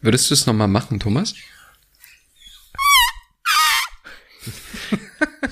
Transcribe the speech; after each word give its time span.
Würdest 0.00 0.30
du 0.30 0.34
es 0.34 0.46
nochmal 0.46 0.68
machen, 0.68 1.00
Thomas? 1.00 1.34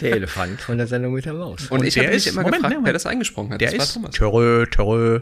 Der 0.00 0.12
Elefant 0.12 0.60
von 0.60 0.76
der 0.78 0.86
Sendung 0.86 1.12
mit 1.14 1.24
der 1.24 1.34
Maus. 1.34 1.68
Und, 1.70 1.80
Und 1.80 1.86
ich 1.86 1.94
der 1.94 2.04
habe 2.04 2.14
mich 2.14 2.26
ist- 2.26 2.32
immer 2.32 2.42
Moment, 2.42 2.62
gefragt, 2.62 2.78
nee, 2.80 2.86
wer 2.86 2.92
das 2.92 3.06
eingesprochen 3.06 3.52
hat. 3.52 3.60
Der 3.60 3.70
das 3.70 3.78
war 3.78 3.84
ist 3.84 3.94
Thomas. 3.94 4.10
Törö, 4.14 4.66
Törö. 4.66 5.20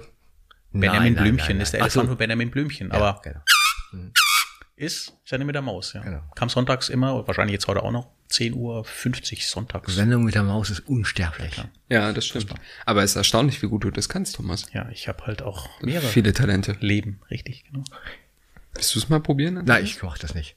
Benjamin 0.73 1.01
Nein, 1.01 1.13
nein, 1.15 1.23
Blümchen 1.23 1.57
nein, 1.57 1.63
ist 1.63 1.73
der. 1.73 1.81
Elefant 1.81 2.05
so. 2.05 2.09
von 2.09 2.17
Benjamin 2.17 2.51
Blümchen. 2.51 2.89
Ja, 2.89 2.95
aber 2.95 3.21
genau. 3.23 3.41
ist 4.77 5.13
Sendung 5.25 5.47
mit 5.47 5.55
der 5.55 5.63
Maus, 5.63 5.93
ja. 5.93 6.01
Genau. 6.03 6.23
Kam 6.35 6.49
sonntags 6.49 6.89
immer, 6.89 7.27
wahrscheinlich 7.27 7.53
jetzt 7.53 7.67
heute 7.69 7.83
auch 7.83 7.91
noch, 7.93 8.09
10 8.29 8.55
Uhr 8.55 8.83
50 8.85 9.47
sonntags. 9.47 9.95
Sendung 9.95 10.25
mit 10.25 10.35
der 10.35 10.43
Maus 10.43 10.71
ist 10.71 10.81
unsterblich. 10.81 11.63
Ja, 11.91 12.13
das 12.13 12.27
stimmt. 12.27 12.55
Aber 12.87 13.03
es 13.03 13.11
ist 13.11 13.17
erstaunlich, 13.17 13.61
wie 13.63 13.67
gut 13.69 13.85
du 13.85 13.91
das 13.91 14.09
kannst, 14.09 14.37
Thomas. 14.37 14.67
Ja, 14.73 14.89
ich 14.91 15.07
habe 15.09 15.27
halt 15.27 15.43
auch 15.43 15.69
mehrere 15.83 16.09
Viele 16.09 16.33
Talente. 16.33 16.77
Leben, 16.81 17.21
richtig, 17.31 17.65
genau. 17.65 17.85
Willst 18.75 18.95
du 18.95 18.99
es 18.99 19.09
mal 19.09 19.21
probieren? 19.21 19.63
Nein, 19.65 19.85
ich 19.85 20.03
mach 20.03 20.19
das 20.19 20.35
nicht. 20.35 20.57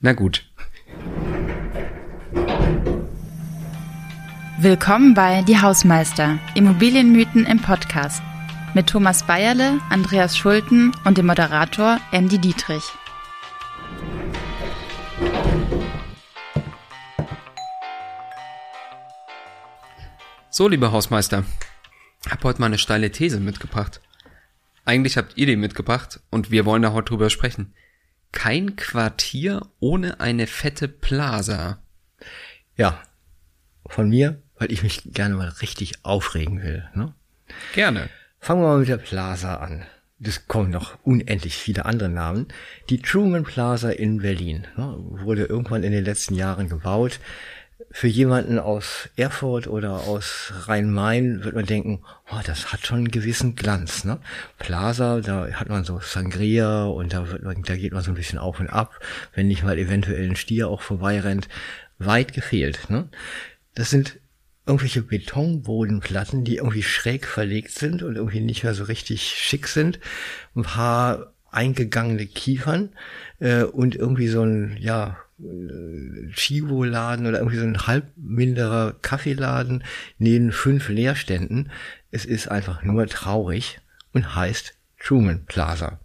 Na 0.00 0.12
gut. 0.12 0.44
Willkommen 4.58 5.14
bei 5.14 5.42
Die 5.42 5.60
Hausmeister, 5.60 6.38
Immobilienmythen 6.54 7.46
im 7.46 7.60
Podcast. 7.60 8.22
Mit 8.74 8.88
Thomas 8.88 9.24
Bayerle, 9.26 9.80
Andreas 9.90 10.36
Schulten 10.36 10.92
und 11.04 11.16
dem 11.16 11.26
Moderator 11.26 12.00
Andy 12.10 12.38
Dietrich. 12.38 12.84
So, 20.50 20.68
liebe 20.68 20.90
Hausmeister, 20.90 21.44
hab 22.28 22.42
heute 22.44 22.60
mal 22.60 22.66
eine 22.66 22.78
steile 22.78 23.10
These 23.10 23.40
mitgebracht. 23.40 24.00
Eigentlich 24.86 25.16
habt 25.16 25.36
ihr 25.36 25.46
die 25.46 25.56
mitgebracht 25.56 26.20
und 26.30 26.52
wir 26.52 26.64
wollen 26.64 26.82
da 26.82 26.92
heute 26.92 27.08
drüber 27.08 27.28
sprechen. 27.28 27.74
Kein 28.30 28.76
Quartier 28.76 29.66
ohne 29.80 30.20
eine 30.20 30.46
fette 30.46 30.86
Plaza. 30.86 31.78
Ja. 32.76 33.02
Von 33.86 34.08
mir, 34.08 34.40
weil 34.58 34.70
ich 34.70 34.84
mich 34.84 35.02
gerne 35.06 35.34
mal 35.34 35.48
richtig 35.48 36.04
aufregen 36.04 36.62
will. 36.62 36.88
Ne? 36.94 37.12
Gerne. 37.74 38.08
Fangen 38.38 38.62
wir 38.62 38.68
mal 38.68 38.78
mit 38.78 38.88
der 38.88 38.96
Plaza 38.98 39.56
an. 39.56 39.84
Es 40.22 40.46
kommen 40.46 40.70
noch 40.70 40.96
unendlich 41.02 41.56
viele 41.56 41.84
andere 41.84 42.08
Namen. 42.08 42.46
Die 42.88 43.02
Truman 43.02 43.42
Plaza 43.42 43.90
in 43.90 44.18
Berlin 44.18 44.68
ne, 44.76 44.96
wurde 44.98 45.46
irgendwann 45.46 45.82
in 45.82 45.92
den 45.92 46.04
letzten 46.04 46.34
Jahren 46.34 46.68
gebaut. 46.68 47.18
Für 47.90 48.08
jemanden 48.08 48.58
aus 48.58 49.08
Erfurt 49.16 49.66
oder 49.66 50.00
aus 50.00 50.52
Rhein-Main 50.66 51.44
wird 51.44 51.54
man 51.54 51.64
denken, 51.66 52.02
oh, 52.30 52.40
das 52.44 52.72
hat 52.72 52.86
schon 52.86 52.98
einen 52.98 53.10
gewissen 53.10 53.56
Glanz. 53.56 54.04
Ne? 54.04 54.18
Plaza, 54.58 55.20
da 55.20 55.48
hat 55.52 55.68
man 55.68 55.84
so 55.84 56.00
Sangria 56.00 56.84
und 56.84 57.12
da, 57.12 57.30
wird 57.30 57.42
man, 57.42 57.62
da 57.62 57.76
geht 57.76 57.92
man 57.92 58.02
so 58.02 58.10
ein 58.10 58.16
bisschen 58.16 58.38
auf 58.38 58.60
und 58.60 58.68
ab, 58.68 59.00
wenn 59.34 59.48
nicht 59.48 59.62
mal 59.62 59.78
eventuell 59.78 60.28
ein 60.28 60.36
Stier 60.36 60.68
auch 60.68 60.82
vorbeirennt. 60.82 61.48
Weit 61.98 62.34
gefehlt. 62.34 62.90
Ne? 62.90 63.08
Das 63.74 63.88
sind 63.90 64.18
irgendwelche 64.66 65.02
Betonbodenplatten, 65.02 66.44
die 66.44 66.56
irgendwie 66.56 66.82
schräg 66.82 67.26
verlegt 67.26 67.70
sind 67.70 68.02
und 68.02 68.16
irgendwie 68.16 68.40
nicht 68.40 68.64
mehr 68.64 68.74
so 68.74 68.84
richtig 68.84 69.22
schick 69.22 69.68
sind. 69.68 70.00
Ein 70.54 70.62
paar 70.62 71.32
eingegangene 71.50 72.26
Kiefern 72.26 72.90
äh, 73.38 73.62
und 73.62 73.94
irgendwie 73.94 74.28
so 74.28 74.42
ein, 74.42 74.76
ja, 74.78 75.16
äh, 75.38 76.32
Chivo-Laden 76.32 77.26
oder 77.26 77.38
irgendwie 77.38 77.58
so 77.58 77.64
ein 77.64 77.86
halbminderer 77.86 78.94
Kaffeeladen 79.02 79.84
neben 80.18 80.52
fünf 80.52 80.88
Leerständen. 80.88 81.70
Es 82.10 82.24
ist 82.24 82.48
einfach 82.48 82.82
nur 82.82 83.06
traurig 83.06 83.80
und 84.12 84.34
heißt 84.34 84.74
Truman 84.98 85.44
Plaza. 85.46 86.00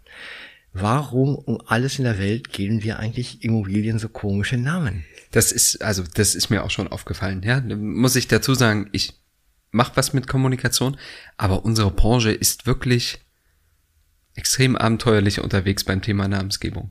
Warum 0.72 1.34
um 1.34 1.60
alles 1.66 1.98
in 1.98 2.04
der 2.04 2.18
Welt 2.18 2.52
geben 2.52 2.82
wir 2.82 2.98
eigentlich 2.98 3.44
Immobilien 3.44 3.98
so 3.98 4.08
komische 4.08 4.56
Namen? 4.56 5.04
Das 5.30 5.52
ist, 5.52 5.82
also, 5.82 6.02
das 6.14 6.34
ist 6.34 6.50
mir 6.50 6.62
auch 6.62 6.70
schon 6.70 6.88
aufgefallen, 6.88 7.42
ja. 7.42 7.60
Da 7.60 7.76
Muss 7.76 8.16
ich 8.16 8.28
dazu 8.28 8.54
sagen, 8.54 8.88
ich 8.92 9.14
mach 9.70 9.96
was 9.96 10.12
mit 10.12 10.28
Kommunikation, 10.28 10.96
aber 11.36 11.64
unsere 11.64 11.90
Branche 11.90 12.32
ist 12.32 12.66
wirklich 12.66 13.18
extrem 14.34 14.76
abenteuerlich 14.76 15.40
unterwegs 15.40 15.84
beim 15.84 16.00
Thema 16.00 16.28
Namensgebung. 16.28 16.90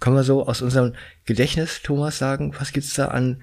Können 0.00 0.16
wir 0.16 0.24
so 0.24 0.46
aus 0.46 0.62
unserem 0.62 0.92
Gedächtnis, 1.24 1.80
Thomas, 1.82 2.18
sagen, 2.18 2.54
was 2.58 2.72
gibt's 2.72 2.94
da 2.94 3.08
an 3.08 3.42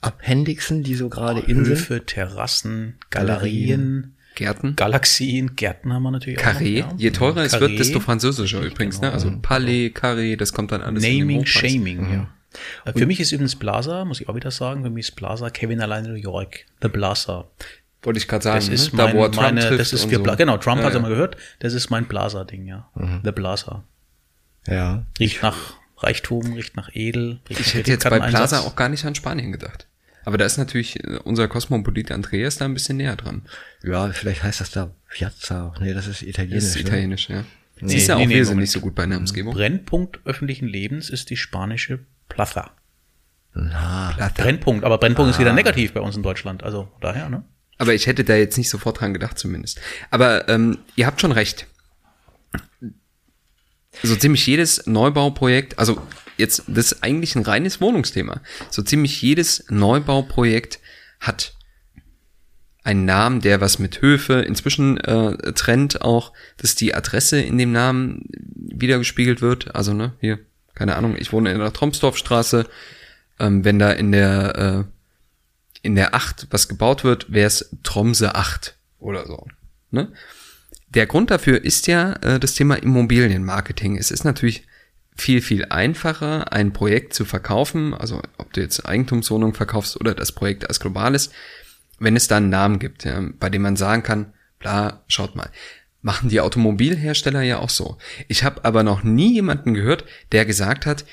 Appendixen, 0.00 0.82
die 0.82 0.94
so 0.94 1.08
gerade 1.08 1.40
in 1.40 1.64
sind? 1.64 1.68
Höfe, 1.76 2.04
Terrassen, 2.04 2.98
Galerien, 3.10 4.16
Gärten, 4.34 4.74
Galaxien, 4.76 5.54
Gärten 5.56 5.92
haben 5.92 6.02
wir 6.02 6.10
natürlich 6.10 6.38
auch. 6.40 6.42
Carré. 6.42 6.80
noch, 6.82 6.90
ja. 6.92 6.94
Je 6.96 7.10
teurer 7.10 7.42
es 7.44 7.52
Carré. 7.54 7.60
wird, 7.60 7.78
desto 7.78 8.00
französischer 8.00 8.60
übrigens, 8.62 9.00
ne? 9.00 9.08
Genau. 9.08 9.14
Also 9.14 9.38
Palais, 9.40 9.90
Carré, 9.94 10.36
das 10.36 10.52
kommt 10.52 10.72
dann 10.72 10.82
alles 10.82 11.04
in 11.04 11.10
den 11.10 11.18
Naming, 11.20 11.40
Hochpreis. 11.42 11.72
Shaming, 11.72 12.12
ja. 12.12 12.28
Äh, 12.84 12.98
Für 12.98 13.06
mich 13.06 13.20
ist 13.20 13.32
übrigens 13.32 13.56
Plaza, 13.56 14.04
muss 14.04 14.20
ich 14.20 14.28
auch 14.28 14.34
wieder 14.34 14.50
sagen, 14.50 14.82
für 14.82 14.90
mich 14.90 15.06
ist 15.08 15.16
Plaza 15.16 15.50
Kevin 15.50 15.80
allein 15.80 16.04
in 16.04 16.10
New 16.12 16.16
York. 16.18 16.64
The 16.82 16.88
Plaza. 16.88 17.44
Wollte 18.02 18.18
ich 18.18 18.26
gerade 18.26 18.42
sagen, 18.42 18.56
Das 18.56 18.68
ist 18.68 18.92
ne? 18.92 18.98
da 18.98 19.04
mein, 19.06 19.16
wo 19.16 19.22
er 19.22 19.30
Trump 19.30 19.54
meine, 19.54 19.76
das 19.76 19.92
ist 19.92 20.04
und 20.04 20.10
für 20.10 20.16
so. 20.16 20.36
Genau, 20.36 20.56
Trump 20.56 20.80
Ja, 20.80 20.86
hat 20.88 20.94
ja. 20.94 21.00
mal 21.00 21.08
gehört, 21.10 21.36
das 21.60 21.72
ist 21.72 21.88
mein 21.90 22.08
Plaza-Ding, 22.08 22.66
ja. 22.66 22.90
The 23.22 23.32
Plaza. 23.32 23.84
Ja. 24.66 25.06
Riecht 25.18 25.42
nach 25.42 25.74
Reichtum, 25.98 26.52
riecht 26.52 26.76
nach 26.76 26.90
edel. 26.94 27.40
Riecht 27.48 27.60
Ich 27.60 27.74
hätte 27.74 27.90
jetzt 27.90 28.08
bei. 28.08 28.18
Plaza 28.20 28.60
auch 28.60 28.76
gar 28.76 28.88
nicht 28.88 29.04
an 29.04 29.14
Spanien 29.14 29.52
gedacht. 29.52 29.86
Aber 30.24 30.38
da 30.38 30.44
ist 30.44 30.56
natürlich 30.56 31.02
äh, 31.02 31.18
unser 31.24 31.48
Kosmopolit 31.48 32.12
Andreas 32.12 32.56
da 32.56 32.64
ein 32.64 32.74
bisschen 32.74 32.96
näher 32.96 33.16
dran. 33.16 33.42
Ja, 33.82 34.10
vielleicht 34.10 34.42
heißt 34.42 34.60
das 34.60 34.70
da 34.70 34.94
Piazza. 35.10 35.74
Nee, 35.80 35.94
das 35.94 36.06
ist 36.06 36.22
italienisch. 36.22 36.64
Das 36.64 36.70
ist 36.70 36.74
ne? 36.76 36.80
italienisch, 36.82 37.28
ja. 37.28 37.44
Nee, 37.80 37.88
Siehst 37.88 38.08
du, 38.08 38.14
auch 38.14 38.18
nee, 38.18 38.26
nee, 38.26 38.34
wir 38.36 38.46
sind 38.46 38.58
nicht 38.58 38.70
so 38.70 38.80
gut 38.80 38.94
bei 38.94 39.06
Namensgebung. 39.06 39.54
Brennpunkt 39.54 40.20
öffentlichen 40.24 40.68
Lebens 40.68 41.10
ist 41.10 41.30
die 41.30 41.36
spanische 41.36 41.98
Plaza. 42.28 42.70
Na, 43.54 44.30
Brennpunkt, 44.36 44.84
aber 44.84 44.98
Brennpunkt 44.98 45.32
ist 45.32 45.40
wieder 45.40 45.52
negativ 45.52 45.92
bei 45.92 46.00
uns 46.00 46.16
in 46.16 46.22
Deutschland. 46.22 46.62
Also 46.62 46.88
daher, 47.00 47.28
ne? 47.28 47.44
Aber 47.78 47.92
ich 47.92 48.06
hätte 48.06 48.22
da 48.22 48.36
jetzt 48.36 48.56
nicht 48.56 48.70
sofort 48.70 49.00
dran 49.00 49.12
gedacht 49.12 49.38
zumindest. 49.38 49.80
Aber 50.10 50.48
ähm, 50.48 50.78
ihr 50.94 51.06
habt 51.06 51.20
schon 51.20 51.32
recht. 51.32 51.66
So 54.02 54.16
ziemlich 54.16 54.46
jedes 54.46 54.86
Neubauprojekt, 54.86 55.78
also 55.78 56.00
jetzt, 56.36 56.64
das 56.66 56.92
ist 56.92 57.02
eigentlich 57.02 57.34
ein 57.36 57.44
reines 57.44 57.80
Wohnungsthema. 57.80 58.40
So 58.70 58.82
ziemlich 58.82 59.20
jedes 59.22 59.64
Neubauprojekt 59.68 60.80
hat 61.20 61.54
einen 62.84 63.04
Namen, 63.04 63.40
der 63.40 63.60
was 63.60 63.78
mit 63.78 64.02
Höfe 64.02 64.40
inzwischen 64.40 64.98
äh, 64.98 65.52
trennt 65.52 66.02
auch, 66.02 66.32
dass 66.56 66.74
die 66.74 66.94
Adresse 66.94 67.40
in 67.40 67.58
dem 67.58 67.70
Namen 67.70 68.24
wiedergespiegelt 68.56 69.40
wird. 69.40 69.74
Also, 69.74 69.94
ne, 69.94 70.14
hier, 70.20 70.40
keine 70.74 70.96
Ahnung, 70.96 71.16
ich 71.16 71.32
wohne 71.32 71.52
in 71.52 71.58
der 71.58 71.72
Tromsdorfstraße. 71.72 72.66
Ähm, 73.38 73.64
wenn 73.64 73.78
da 73.78 73.92
in 73.92 74.10
der 74.10 74.86
äh, 74.88 74.92
in 75.82 75.96
der 75.96 76.14
8 76.14 76.46
was 76.50 76.68
gebaut 76.68 77.04
wird, 77.04 77.32
wäre 77.32 77.48
es 77.48 77.70
Tromse 77.82 78.34
8 78.34 78.76
oder 78.98 79.26
so. 79.26 79.46
Ne? 79.90 80.12
Der 80.94 81.06
Grund 81.06 81.30
dafür 81.30 81.64
ist 81.64 81.86
ja 81.86 82.12
äh, 82.22 82.38
das 82.38 82.54
Thema 82.54 82.74
Immobilienmarketing. 82.74 83.96
Es 83.96 84.10
ist 84.10 84.24
natürlich 84.24 84.66
viel, 85.16 85.40
viel 85.40 85.66
einfacher, 85.66 86.52
ein 86.52 86.72
Projekt 86.72 87.14
zu 87.14 87.24
verkaufen, 87.24 87.94
also 87.94 88.22
ob 88.38 88.52
du 88.52 88.60
jetzt 88.60 88.86
Eigentumswohnung 88.86 89.54
verkaufst 89.54 89.98
oder 90.00 90.14
das 90.14 90.32
Projekt 90.32 90.68
als 90.68 90.80
globales, 90.80 91.30
wenn 91.98 92.16
es 92.16 92.28
da 92.28 92.38
einen 92.38 92.50
Namen 92.50 92.78
gibt, 92.78 93.04
ja, 93.04 93.22
bei 93.38 93.48
dem 93.48 93.62
man 93.62 93.76
sagen 93.76 94.02
kann, 94.02 94.34
bla, 94.58 95.02
schaut 95.08 95.34
mal. 95.34 95.50
Machen 96.02 96.28
die 96.28 96.40
Automobilhersteller 96.40 97.42
ja 97.42 97.58
auch 97.58 97.70
so. 97.70 97.96
Ich 98.28 98.42
habe 98.42 98.64
aber 98.64 98.82
noch 98.82 99.02
nie 99.02 99.34
jemanden 99.34 99.74
gehört, 99.74 100.04
der 100.32 100.44
gesagt 100.44 100.84
hat, 100.84 101.04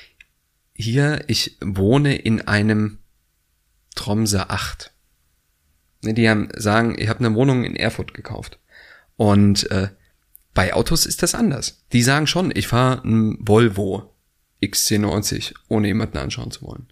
hier, 0.74 1.22
ich 1.26 1.58
wohne 1.60 2.16
in 2.16 2.42
einem 2.42 2.98
Tromse 3.94 4.50
8. 4.50 4.92
Ne, 6.02 6.14
Die 6.14 6.28
haben, 6.28 6.48
sagen, 6.56 6.96
ich 6.98 7.08
habe 7.08 7.20
eine 7.20 7.34
Wohnung 7.34 7.64
in 7.64 7.76
Erfurt 7.76 8.14
gekauft. 8.14 8.58
Und 9.20 9.70
äh, 9.70 9.88
bei 10.54 10.72
Autos 10.72 11.04
ist 11.04 11.22
das 11.22 11.34
anders. 11.34 11.84
Die 11.92 12.02
sagen 12.02 12.26
schon, 12.26 12.50
ich 12.54 12.68
fahre 12.68 13.06
ein 13.06 13.36
Volvo 13.38 14.14
XC90, 14.62 15.52
ohne 15.68 15.88
jemanden 15.88 16.16
anschauen 16.16 16.50
zu 16.50 16.62
wollen. 16.62 16.86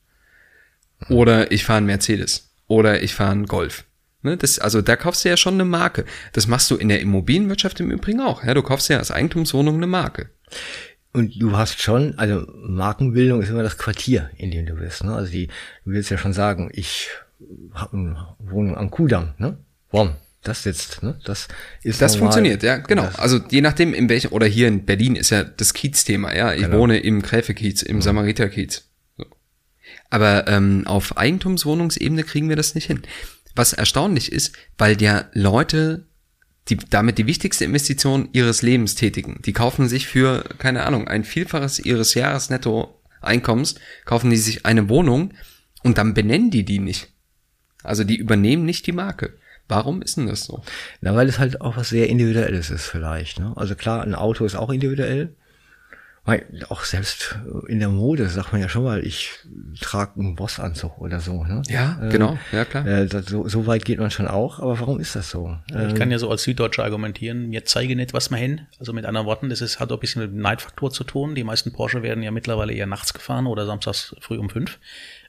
Oder 1.08 1.52
ich 1.52 1.64
fahre 1.64 1.78
einen 1.78 1.86
Mercedes. 1.86 2.50
Oder 2.66 3.02
ich 3.02 3.14
fahre 3.14 3.30
einen 3.30 3.46
Golf. 3.46 3.86
Ne, 4.20 4.36
das, 4.36 4.58
also 4.58 4.82
da 4.82 4.94
kaufst 4.96 5.24
du 5.24 5.30
ja 5.30 5.38
schon 5.38 5.54
eine 5.54 5.64
Marke. 5.64 6.04
Das 6.34 6.46
machst 6.46 6.70
du 6.70 6.76
in 6.76 6.90
der 6.90 7.00
Immobilienwirtschaft 7.00 7.80
im 7.80 7.90
Übrigen 7.90 8.20
auch. 8.20 8.44
Ja, 8.44 8.52
du 8.52 8.62
kaufst 8.62 8.90
ja 8.90 8.98
als 8.98 9.10
Eigentumswohnung 9.10 9.76
eine 9.76 9.86
Marke. 9.86 10.28
Und 11.14 11.40
du 11.40 11.56
hast 11.56 11.80
schon, 11.80 12.18
also 12.18 12.44
Markenbildung 12.56 13.40
ist 13.40 13.48
immer 13.48 13.62
das 13.62 13.78
Quartier, 13.78 14.28
in 14.36 14.50
dem 14.50 14.66
du 14.66 14.74
bist. 14.74 15.02
Ne? 15.02 15.14
Also 15.14 15.32
die, 15.32 15.46
du 15.46 15.92
willst 15.92 16.10
ja 16.10 16.18
schon 16.18 16.34
sagen, 16.34 16.68
ich 16.74 17.08
habe 17.72 17.96
eine 17.96 18.36
Wohnung 18.38 18.76
am 18.76 18.90
Kudamm, 18.90 19.32
ne? 19.38 19.56
Warum? 19.90 20.16
Das 20.48 20.62
sitzt, 20.62 21.02
ne? 21.02 21.18
Das 21.24 21.46
ist 21.82 22.00
Das 22.00 22.12
normal. 22.12 22.18
funktioniert, 22.32 22.62
ja, 22.62 22.78
genau. 22.78 23.04
Das, 23.04 23.16
Also 23.18 23.40
je 23.50 23.60
nachdem, 23.60 23.94
in 23.94 24.08
welchem, 24.08 24.32
oder 24.32 24.46
hier 24.46 24.66
in 24.68 24.84
Berlin 24.84 25.14
ist 25.16 25.30
ja 25.30 25.44
das 25.44 25.74
Kiez-Thema, 25.74 26.34
ja. 26.34 26.52
Ich 26.54 26.62
Genau. 26.62 26.78
wohne 26.78 26.98
im 26.98 27.22
Gräfekiez, 27.22 27.82
im 27.82 28.00
Samariterkiez. 28.02 28.88
So. 29.16 29.26
Aber 30.10 30.48
ähm, 30.48 30.86
auf 30.86 31.16
Eigentumswohnungsebene 31.16 32.22
kriegen 32.24 32.48
wir 32.48 32.56
das 32.56 32.74
nicht 32.74 32.86
hin. 32.86 33.02
Was 33.54 33.72
erstaunlich 33.72 34.32
ist, 34.32 34.52
weil 34.78 35.00
ja 35.02 35.26
Leute 35.32 36.06
die 36.68 36.76
damit 36.76 37.16
die 37.18 37.26
wichtigste 37.26 37.64
Investition 37.64 38.28
ihres 38.32 38.60
Lebens 38.62 38.94
tätigen. 38.94 39.40
Die 39.44 39.54
kaufen 39.54 39.88
sich 39.88 40.06
für, 40.06 40.44
keine 40.58 40.84
Ahnung, 40.84 41.08
ein 41.08 41.24
Vielfaches 41.24 41.78
ihres 41.78 42.12
Jahresnettoeinkommens, 42.14 43.76
kaufen 44.04 44.30
die 44.30 44.36
sich 44.36 44.66
eine 44.66 44.88
Wohnung 44.88 45.32
und 45.82 45.98
dann 45.98 46.14
benennen 46.14 46.50
die 46.50 46.64
die 46.64 46.78
nicht. 46.78 47.08
Also 47.82 48.04
die 48.04 48.16
übernehmen 48.16 48.64
nicht 48.64 48.86
die 48.86 48.92
Marke. 48.92 49.38
Warum 49.68 50.02
ist 50.02 50.16
denn 50.16 50.26
das 50.26 50.44
so? 50.44 50.62
Na, 51.00 51.14
weil 51.14 51.28
es 51.28 51.38
halt 51.38 51.60
auch 51.60 51.76
was 51.76 51.90
sehr 51.90 52.08
Individuelles 52.08 52.70
ist 52.70 52.86
vielleicht. 52.86 53.38
Ne? 53.38 53.52
Also 53.56 53.74
klar, 53.74 54.02
ein 54.02 54.14
Auto 54.14 54.44
ist 54.44 54.56
auch 54.56 54.70
individuell, 54.70 55.34
auch 56.68 56.84
selbst 56.84 57.38
in 57.68 57.78
der 57.78 57.88
Mode 57.88 58.28
sagt 58.28 58.52
man 58.52 58.60
ja 58.60 58.68
schon 58.68 58.84
mal, 58.84 59.04
ich 59.04 59.30
trage 59.80 60.20
einen 60.20 60.34
Bossanzug 60.34 60.98
oder 60.98 61.20
so. 61.20 61.44
Ne? 61.44 61.62
Ja, 61.68 61.98
äh, 62.02 62.10
genau, 62.10 62.38
ja 62.52 62.64
klar. 62.66 62.86
Äh, 62.86 63.08
so, 63.08 63.48
so 63.48 63.66
weit 63.66 63.84
geht 63.84 63.98
man 63.98 64.10
schon 64.10 64.28
auch, 64.28 64.58
aber 64.60 64.78
warum 64.78 65.00
ist 65.00 65.16
das 65.16 65.30
so? 65.30 65.56
Ich 65.88 65.94
kann 65.94 66.10
ja 66.10 66.18
so 66.18 66.30
als 66.30 66.42
Süddeutscher 66.42 66.84
argumentieren, 66.84 67.48
mir 67.48 67.64
zeige 67.64 67.96
nicht, 67.96 68.12
was 68.12 68.30
man 68.30 68.40
hin. 68.40 68.60
Also 68.78 68.92
mit 68.92 69.06
anderen 69.06 69.26
Worten, 69.26 69.48
das 69.48 69.62
ist, 69.62 69.80
hat 69.80 69.90
auch 69.90 69.96
ein 69.96 70.00
bisschen 70.00 70.20
mit 70.22 70.32
dem 70.32 70.40
Neidfaktor 70.40 70.90
zu 70.90 71.04
tun. 71.04 71.34
Die 71.34 71.44
meisten 71.44 71.72
Porsche 71.72 72.02
werden 72.02 72.22
ja 72.22 72.30
mittlerweile 72.30 72.74
eher 72.74 72.86
nachts 72.86 73.14
gefahren 73.14 73.46
oder 73.46 73.64
samstags 73.64 74.14
früh 74.20 74.36
um 74.36 74.50
fünf. 74.50 74.78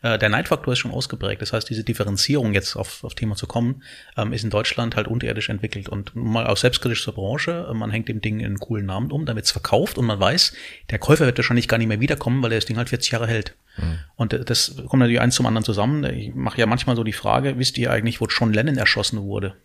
Äh, 0.01 0.17
der 0.17 0.29
Neidfaktor 0.29 0.73
ist 0.73 0.79
schon 0.79 0.91
ausgeprägt. 0.91 1.41
Das 1.41 1.53
heißt, 1.53 1.69
diese 1.69 1.83
Differenzierung 1.83 2.53
jetzt 2.53 2.75
auf, 2.75 3.03
auf 3.03 3.15
Thema 3.15 3.35
zu 3.35 3.47
kommen, 3.47 3.83
ähm, 4.17 4.33
ist 4.33 4.43
in 4.43 4.49
Deutschland 4.49 4.95
halt 4.95 5.07
unterirdisch 5.07 5.49
entwickelt. 5.49 5.89
Und 5.89 6.15
mal 6.15 6.47
aus 6.47 6.61
selbstkritisch 6.61 7.03
zur 7.03 7.15
Branche, 7.15 7.67
äh, 7.69 7.73
man 7.73 7.91
hängt 7.91 8.07
dem 8.07 8.21
Ding 8.21 8.43
einen 8.43 8.59
coolen 8.59 8.85
Namen 8.85 9.11
um, 9.11 9.25
damit 9.25 9.45
es 9.45 9.51
verkauft 9.51 9.97
und 9.97 10.05
man 10.05 10.19
weiß, 10.19 10.53
der 10.89 10.99
Käufer 10.99 11.25
wird 11.25 11.37
wahrscheinlich 11.37 11.67
gar 11.67 11.77
nicht 11.77 11.87
mehr 11.87 11.99
wiederkommen, 11.99 12.41
weil 12.41 12.51
er 12.51 12.57
das 12.57 12.65
Ding 12.65 12.77
halt 12.77 12.89
40 12.89 13.11
Jahre 13.11 13.27
hält. 13.27 13.55
Mhm. 13.77 13.99
Und 14.15 14.33
äh, 14.33 14.45
das 14.45 14.75
kommt 14.87 14.99
natürlich 15.01 15.21
eins 15.21 15.35
zum 15.35 15.45
anderen 15.45 15.65
zusammen. 15.65 16.03
Ich 16.05 16.33
mache 16.33 16.59
ja 16.59 16.65
manchmal 16.65 16.95
so 16.95 17.03
die 17.03 17.13
Frage, 17.13 17.57
wisst 17.57 17.77
ihr 17.77 17.91
eigentlich, 17.91 18.21
wo 18.21 18.27
John 18.27 18.53
Lennon 18.53 18.77
erschossen 18.77 19.21
wurde? 19.23 19.55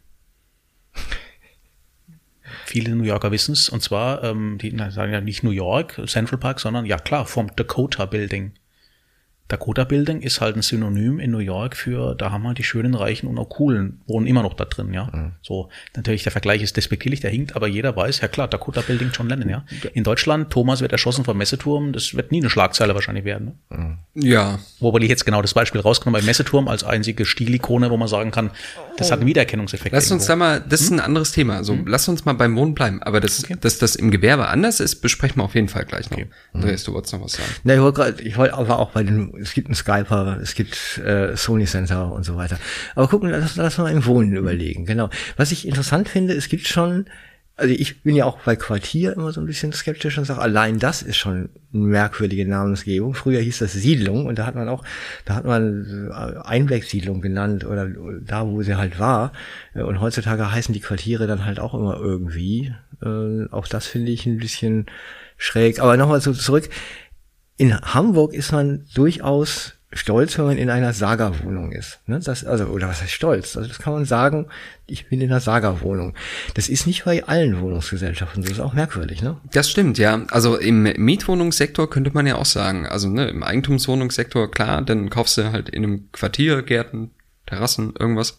Viele 2.67 2.97
New 2.97 3.05
Yorker 3.05 3.31
wissen 3.31 3.53
es. 3.53 3.69
Und 3.69 3.83
zwar, 3.83 4.25
ähm, 4.25 4.59
die 4.59 4.77
sagen 4.91 5.13
ja 5.13 5.21
nicht 5.21 5.45
New 5.45 5.51
York, 5.51 6.01
Central 6.07 6.39
Park, 6.39 6.59
sondern 6.59 6.87
ja 6.87 6.97
klar, 6.99 7.27
vom 7.27 7.55
Dakota 7.55 8.07
Building. 8.07 8.55
Dakota 9.49 9.85
Building 9.85 10.21
ist 10.21 10.41
halt 10.41 10.57
ein 10.57 10.63
Synonym 10.63 11.19
in 11.21 11.31
New 11.31 11.39
York 11.39 11.77
für, 11.77 12.15
da 12.15 12.31
haben 12.31 12.47
halt 12.47 12.59
die 12.59 12.65
schönen, 12.65 12.95
reichen 12.95 13.27
und 13.27 13.39
auch 13.39 13.49
coolen 13.49 14.01
wohnen 14.07 14.27
immer 14.27 14.43
noch 14.43 14.55
da 14.55 14.65
drin, 14.65 14.93
ja. 14.95 15.11
Mhm. 15.13 15.33
So, 15.43 15.69
natürlich 15.95 16.23
der 16.23 16.33
Vergleich 16.33 16.63
ist 16.63 16.77
despektierlich, 16.77 17.21
der 17.21 17.31
hinkt, 17.31 17.55
aber 17.55 17.69
jeder 17.69 17.95
weiß, 17.95 18.21
ja 18.21 18.29
klar, 18.29 18.49
Dakota 18.49 18.81
Building 18.81 19.11
John 19.13 19.29
Lennon, 19.29 19.49
ja. 19.49 19.65
In 19.93 20.05
Deutschland, 20.05 20.51
Thomas 20.51 20.81
wird 20.81 20.93
erschossen 20.93 21.25
vom 21.25 21.37
Messeturm, 21.37 21.93
das 21.93 22.15
wird 22.15 22.33
nie 22.33 22.41
eine 22.41 22.51
Schlagzeile 22.51 22.95
wahrscheinlich 22.95 23.25
werden. 23.25 23.59
Ne? 23.71 23.77
Mhm. 23.77 23.99
Ja. 24.15 24.59
Wobei 24.81 25.01
ich 25.01 25.09
jetzt 25.09 25.27
genau 25.27 25.43
das 25.43 25.55
Beispiel 25.55 25.81
rausgenommen 25.81 26.21
beim 26.21 26.27
Messeturm 26.27 26.69
als 26.69 26.85
einzige 26.85 27.27
Stilikone, 27.27 27.91
wo 27.91 27.97
man 27.97 28.09
sagen 28.09 28.31
kann, 28.31 28.51
das 28.97 29.11
hat 29.11 29.19
einen 29.19 29.29
Wiedererkennungseffekt. 29.29 29.93
Lass 29.93 30.11
uns 30.11 30.27
da 30.27 30.37
mal, 30.37 30.61
das 30.61 30.81
ist 30.83 30.91
ein 30.91 30.99
hm? 30.99 31.05
anderes 31.05 31.33
Thema. 31.33 31.57
Also 31.57 31.73
hm? 31.73 31.87
lass 31.87 32.09
uns 32.09 32.25
mal 32.25 32.35
beim 32.35 32.57
Wohnen 32.57 32.75
bleiben. 32.75 33.03
Aber 33.03 33.21
das, 33.21 33.45
okay. 33.45 33.57
dass 33.61 33.79
das 33.79 33.97
im 33.97 34.11
Gewerbe 34.11 34.49
anders 34.49 34.81
ist, 34.81 34.97
besprechen 34.97 35.39
wir 35.39 35.45
auf 35.45 35.55
jeden 35.55 35.69
Fall 35.69 35.85
gleich 35.85 36.11
noch. 36.11 36.19
Okay. 36.19 36.29
Andreas, 36.53 36.85
du 36.85 36.93
wolltest 36.93 37.15
noch 37.15 37.23
was 37.23 37.33
sagen. 37.33 37.49
Na, 37.65 37.75
ich 37.75 37.81
wollte 37.81 38.01
gerade, 38.01 38.23
ich 38.23 38.37
wollte 38.37 38.55
aber 38.55 38.79
auch 38.79 38.93
bei 38.93 39.03
den, 39.03 39.33
es 39.41 39.55
gibt 39.55 39.69
einen 39.69 39.75
Skyper, 39.75 40.39
es 40.43 40.55
gibt 40.55 40.99
äh, 40.99 41.37
Sony 41.37 41.67
Center 41.67 42.13
und 42.13 42.25
so 42.25 42.37
weiter. 42.37 42.59
Aber 42.95 43.09
gucken, 43.09 43.31
lass, 43.31 43.57
lass 43.57 43.79
mal 43.79 43.93
im 43.93 44.05
Wohnen 44.07 44.37
überlegen. 44.37 44.87
Genau. 44.87 45.11
Was 45.37 45.53
ich 45.53 45.67
interessant 45.67 46.09
finde, 46.09 46.35
es 46.35 46.49
gibt 46.49 46.67
schon 46.67 47.07
also 47.57 47.73
ich 47.73 48.03
bin 48.03 48.17
ja 48.17 48.25
auch 48.25 48.39
bei 48.41 48.57
Quartier 48.57 49.13
immer 49.13 49.33
so 49.33 49.41
ein 49.41 49.47
bisschen 49.47 49.73
skeptisch 49.73 50.19
und 50.19 50.25
sage, 50.25 50.41
allein 50.41 50.81
das 50.81 51.03
ist 51.03 51.17
schon 51.17 51.51
eine 51.73 51.83
merkwürdige 51.85 52.49
Namensgebung. 52.49 53.15
Früher 53.15 53.41
hieß 53.41 53.59
das 53.59 53.73
Siedlung 53.73 54.27
und 54.27 54.41
da 54.41 54.47
hat 54.47 54.57
man 54.57 54.69
auch, 54.69 54.83
da 55.25 55.37
hat 55.37 55.45
man 55.45 56.11
äh, 56.11 56.41
Einwegsiedlung 56.45 57.21
genannt 57.21 57.65
oder 57.65 57.89
da, 58.23 58.47
wo 58.47 58.63
sie 58.63 58.75
halt 58.75 58.99
war. 58.99 59.33
Und 59.75 60.01
heutzutage 60.01 60.51
heißen 60.51 60.73
die 60.73 60.81
Quartiere 60.81 61.29
dann 61.29 61.45
halt 61.45 61.61
auch 61.61 61.75
immer 61.75 61.97
irgendwie. 61.97 62.75
Äh, 63.01 63.49
auch 63.53 63.69
das 63.69 63.87
finde 63.87 64.11
ich 64.11 64.27
ein 64.27 64.39
bisschen 64.39 64.87
schräg. 65.37 65.79
Aber 65.79 65.97
nochmal 65.97 66.21
so 66.21 66.33
zurück. 66.33 66.69
In 67.57 67.79
Hamburg 67.81 68.33
ist 68.33 68.53
man 68.53 68.85
durchaus 68.95 69.75
stolz, 69.95 70.37
wenn 70.39 70.47
man 70.47 70.59
in 70.59 70.71
einer 70.71 70.93
Saga-Wohnung 70.93 71.73
ist. 71.73 72.01
Ne? 72.07 72.19
Das, 72.19 72.45
also, 72.45 72.67
oder 72.67 72.89
was 72.89 73.01
heißt 73.01 73.13
stolz? 73.13 73.57
Also 73.57 73.69
das 73.69 73.79
kann 73.79 73.93
man 73.93 74.05
sagen, 74.05 74.49
ich 74.87 75.09
bin 75.09 75.21
in 75.21 75.31
einer 75.31 75.41
Saga-Wohnung. 75.41 76.15
Das 76.55 76.69
ist 76.69 76.87
nicht 76.87 77.05
bei 77.05 77.25
allen 77.25 77.61
Wohnungsgesellschaften, 77.61 78.43
das 78.43 78.53
ist 78.53 78.61
auch 78.61 78.73
merkwürdig, 78.73 79.23
ne? 79.23 79.37
Das 79.53 79.71
stimmt, 79.71 79.99
ja. 79.99 80.25
Also 80.31 80.57
im 80.57 80.83
Mietwohnungssektor 80.83 81.89
könnte 81.89 82.11
man 82.13 82.27
ja 82.27 82.37
auch 82.37 82.45
sagen, 82.45 82.87
also 82.87 83.09
ne, 83.09 83.29
im 83.29 83.43
Eigentumswohnungssektor, 83.43 84.51
klar, 84.51 84.83
dann 84.83 85.11
kaufst 85.11 85.39
du 85.39 85.53
halt 85.53 85.69
in 85.69 85.85
einem 85.85 86.09
Quartier 86.13 86.63
Gärten, 86.63 87.13
Terrassen, 87.47 87.95
irgendwas. 87.99 88.39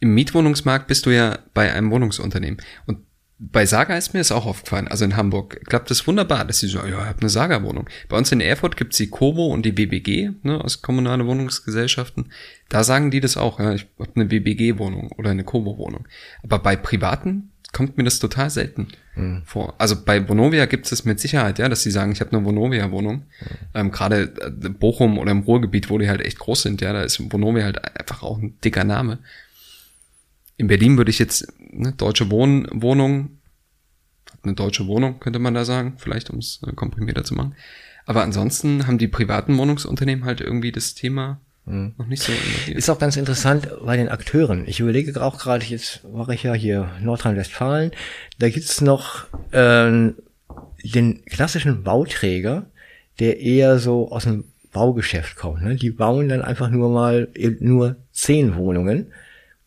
Im 0.00 0.14
Mietwohnungsmarkt 0.14 0.88
bist 0.88 1.06
du 1.06 1.10
ja 1.10 1.38
bei 1.54 1.72
einem 1.72 1.90
Wohnungsunternehmen. 1.90 2.60
Und 2.86 2.98
bei 3.38 3.66
Saga 3.66 3.96
ist 3.96 4.14
mir 4.14 4.20
das 4.20 4.30
auch 4.30 4.46
aufgefallen. 4.46 4.86
Also 4.86 5.04
in 5.04 5.16
Hamburg 5.16 5.60
klappt 5.66 5.90
es 5.90 5.98
das 5.98 6.06
wunderbar, 6.06 6.44
dass 6.44 6.60
sie 6.60 6.68
so, 6.68 6.78
ja, 6.78 6.86
ich 6.86 6.94
habe 6.94 7.20
eine 7.20 7.28
Saga-Wohnung. 7.28 7.88
Bei 8.08 8.16
uns 8.16 8.30
in 8.30 8.40
Erfurt 8.40 8.76
gibt's 8.76 8.96
die 8.96 9.10
Kobo 9.10 9.46
und 9.46 9.66
die 9.66 9.72
BBG, 9.72 10.30
ne, 10.42 10.62
aus 10.62 10.82
kommunale 10.82 11.26
Wohnungsgesellschaften. 11.26 12.30
Da 12.68 12.84
sagen 12.84 13.10
die 13.10 13.20
das 13.20 13.36
auch, 13.36 13.58
ja, 13.58 13.74
ich 13.74 13.86
habe 13.98 14.10
eine 14.14 14.26
BBG-Wohnung 14.26 15.10
oder 15.12 15.30
eine 15.30 15.44
Kobo-Wohnung. 15.44 16.06
Aber 16.44 16.60
bei 16.60 16.76
Privaten 16.76 17.50
kommt 17.72 17.96
mir 17.98 18.04
das 18.04 18.20
total 18.20 18.50
selten 18.50 18.86
mhm. 19.16 19.42
vor. 19.44 19.74
Also 19.78 19.96
bei 20.04 20.28
Vonovia 20.28 20.66
gibt 20.66 20.90
es 20.90 21.04
mit 21.04 21.18
Sicherheit, 21.18 21.58
ja, 21.58 21.68
dass 21.68 21.82
sie 21.82 21.90
sagen, 21.90 22.12
ich 22.12 22.20
habe 22.20 22.30
eine 22.36 22.44
Vonovia-Wohnung. 22.44 23.16
Mhm. 23.16 23.24
Ähm, 23.74 23.90
Gerade 23.90 24.32
äh, 24.40 24.68
Bochum 24.68 25.18
oder 25.18 25.32
im 25.32 25.40
Ruhrgebiet, 25.40 25.90
wo 25.90 25.98
die 25.98 26.08
halt 26.08 26.20
echt 26.20 26.38
groß 26.38 26.62
sind, 26.62 26.80
ja, 26.80 26.92
da 26.92 27.02
ist 27.02 27.20
Vonovia 27.32 27.64
halt 27.64 27.84
einfach 27.98 28.22
auch 28.22 28.38
ein 28.38 28.58
dicker 28.60 28.84
Name 28.84 29.18
in 30.56 30.66
Berlin 30.66 30.96
würde 30.96 31.10
ich 31.10 31.18
jetzt 31.18 31.52
eine 31.72 31.92
deutsche 31.92 32.30
Wohn 32.30 32.68
Wohnung, 32.70 33.38
eine 34.42 34.54
deutsche 34.54 34.86
Wohnung, 34.86 35.20
könnte 35.20 35.38
man 35.38 35.54
da 35.54 35.64
sagen, 35.64 35.94
vielleicht 35.96 36.30
um 36.30 36.38
es 36.38 36.60
äh, 36.66 36.72
komprimierter 36.72 37.24
zu 37.24 37.34
machen. 37.34 37.54
Aber 38.06 38.22
ansonsten 38.22 38.86
haben 38.86 38.98
die 38.98 39.08
privaten 39.08 39.56
Wohnungsunternehmen 39.56 40.24
halt 40.24 40.40
irgendwie 40.40 40.72
das 40.72 40.94
Thema 40.94 41.40
hm. 41.64 41.94
noch 41.96 42.06
nicht 42.06 42.22
so 42.22 42.32
involviert. 42.32 42.78
Ist 42.78 42.90
auch 42.90 42.98
ganz 42.98 43.16
interessant 43.16 43.68
bei 43.84 43.96
den 43.96 44.08
Akteuren. 44.08 44.64
Ich 44.68 44.80
überlege 44.80 45.20
auch 45.22 45.38
gerade, 45.38 45.64
jetzt 45.64 46.04
mache 46.04 46.34
ich 46.34 46.42
ja 46.42 46.52
hier 46.52 46.90
Nordrhein-Westfalen, 47.00 47.92
da 48.38 48.50
gibt's 48.50 48.80
noch 48.80 49.24
äh, 49.52 50.12
den 50.84 51.24
klassischen 51.24 51.82
Bauträger, 51.82 52.66
der 53.18 53.40
eher 53.40 53.78
so 53.78 54.10
aus 54.10 54.24
dem 54.24 54.44
Baugeschäft 54.72 55.36
kommt. 55.36 55.62
Ne? 55.62 55.76
Die 55.76 55.90
bauen 55.90 56.28
dann 56.28 56.42
einfach 56.42 56.68
nur 56.68 56.90
mal 56.90 57.28
nur 57.60 57.96
zehn 58.12 58.56
Wohnungen 58.56 59.12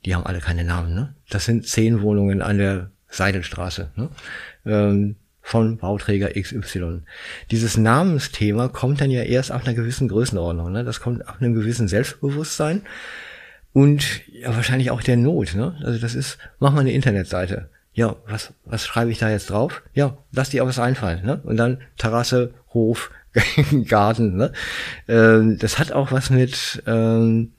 die 0.08 0.16
haben 0.16 0.26
alle 0.26 0.40
keine 0.40 0.64
Namen, 0.64 0.96
ne? 0.96 1.14
Das 1.30 1.44
sind 1.44 1.68
zehn 1.68 2.02
Wohnungen 2.02 2.42
an 2.42 2.58
der 2.58 2.92
Seidelstraße, 3.10 3.92
ne? 3.96 4.10
Ähm, 4.66 5.18
von 5.42 5.78
Bauträger 5.78 6.30
XY. 6.30 7.02
Dieses 7.52 7.76
Namensthema 7.76 8.70
kommt 8.70 9.02
dann 9.02 9.12
ja 9.12 9.24
erst 9.24 9.52
ab 9.52 9.66
einer 9.66 9.74
gewissen 9.74 10.08
Größenordnung, 10.08 10.72
ne? 10.72 10.86
Das 10.86 11.02
kommt 11.02 11.28
ab 11.28 11.38
einem 11.42 11.54
gewissen 11.54 11.90
Selbstbewusstsein 11.90 12.84
und 13.74 14.22
ja 14.32 14.56
wahrscheinlich 14.56 14.92
auch 14.92 15.04
der 15.04 15.18
Not, 15.18 15.56
ne? 15.56 15.78
Also 15.84 16.00
das 16.00 16.16
ist, 16.16 16.38
mach 16.60 16.72
mal 16.72 16.80
eine 16.80 16.94
Internetseite. 16.94 17.70
Ja, 17.92 18.16
was, 18.28 18.54
was 18.64 18.86
schreibe 18.86 19.12
ich 19.12 19.18
da 19.20 19.30
jetzt 19.30 19.50
drauf? 19.50 19.84
Ja, 19.94 20.18
lass 20.32 20.52
dir 20.52 20.64
auch 20.64 20.68
was 20.68 20.80
einfallen, 20.80 21.26
ne? 21.26 21.42
Und 21.44 21.58
dann 21.58 21.80
Terrasse, 21.98 22.54
Hof, 22.74 23.12
Garten, 23.90 24.38
ne? 24.38 24.54
Ähm, 25.10 25.58
das 25.58 25.80
hat 25.80 25.92
auch 25.92 26.14
was 26.14 26.30
mit, 26.30 26.82
ähm, 26.88 27.52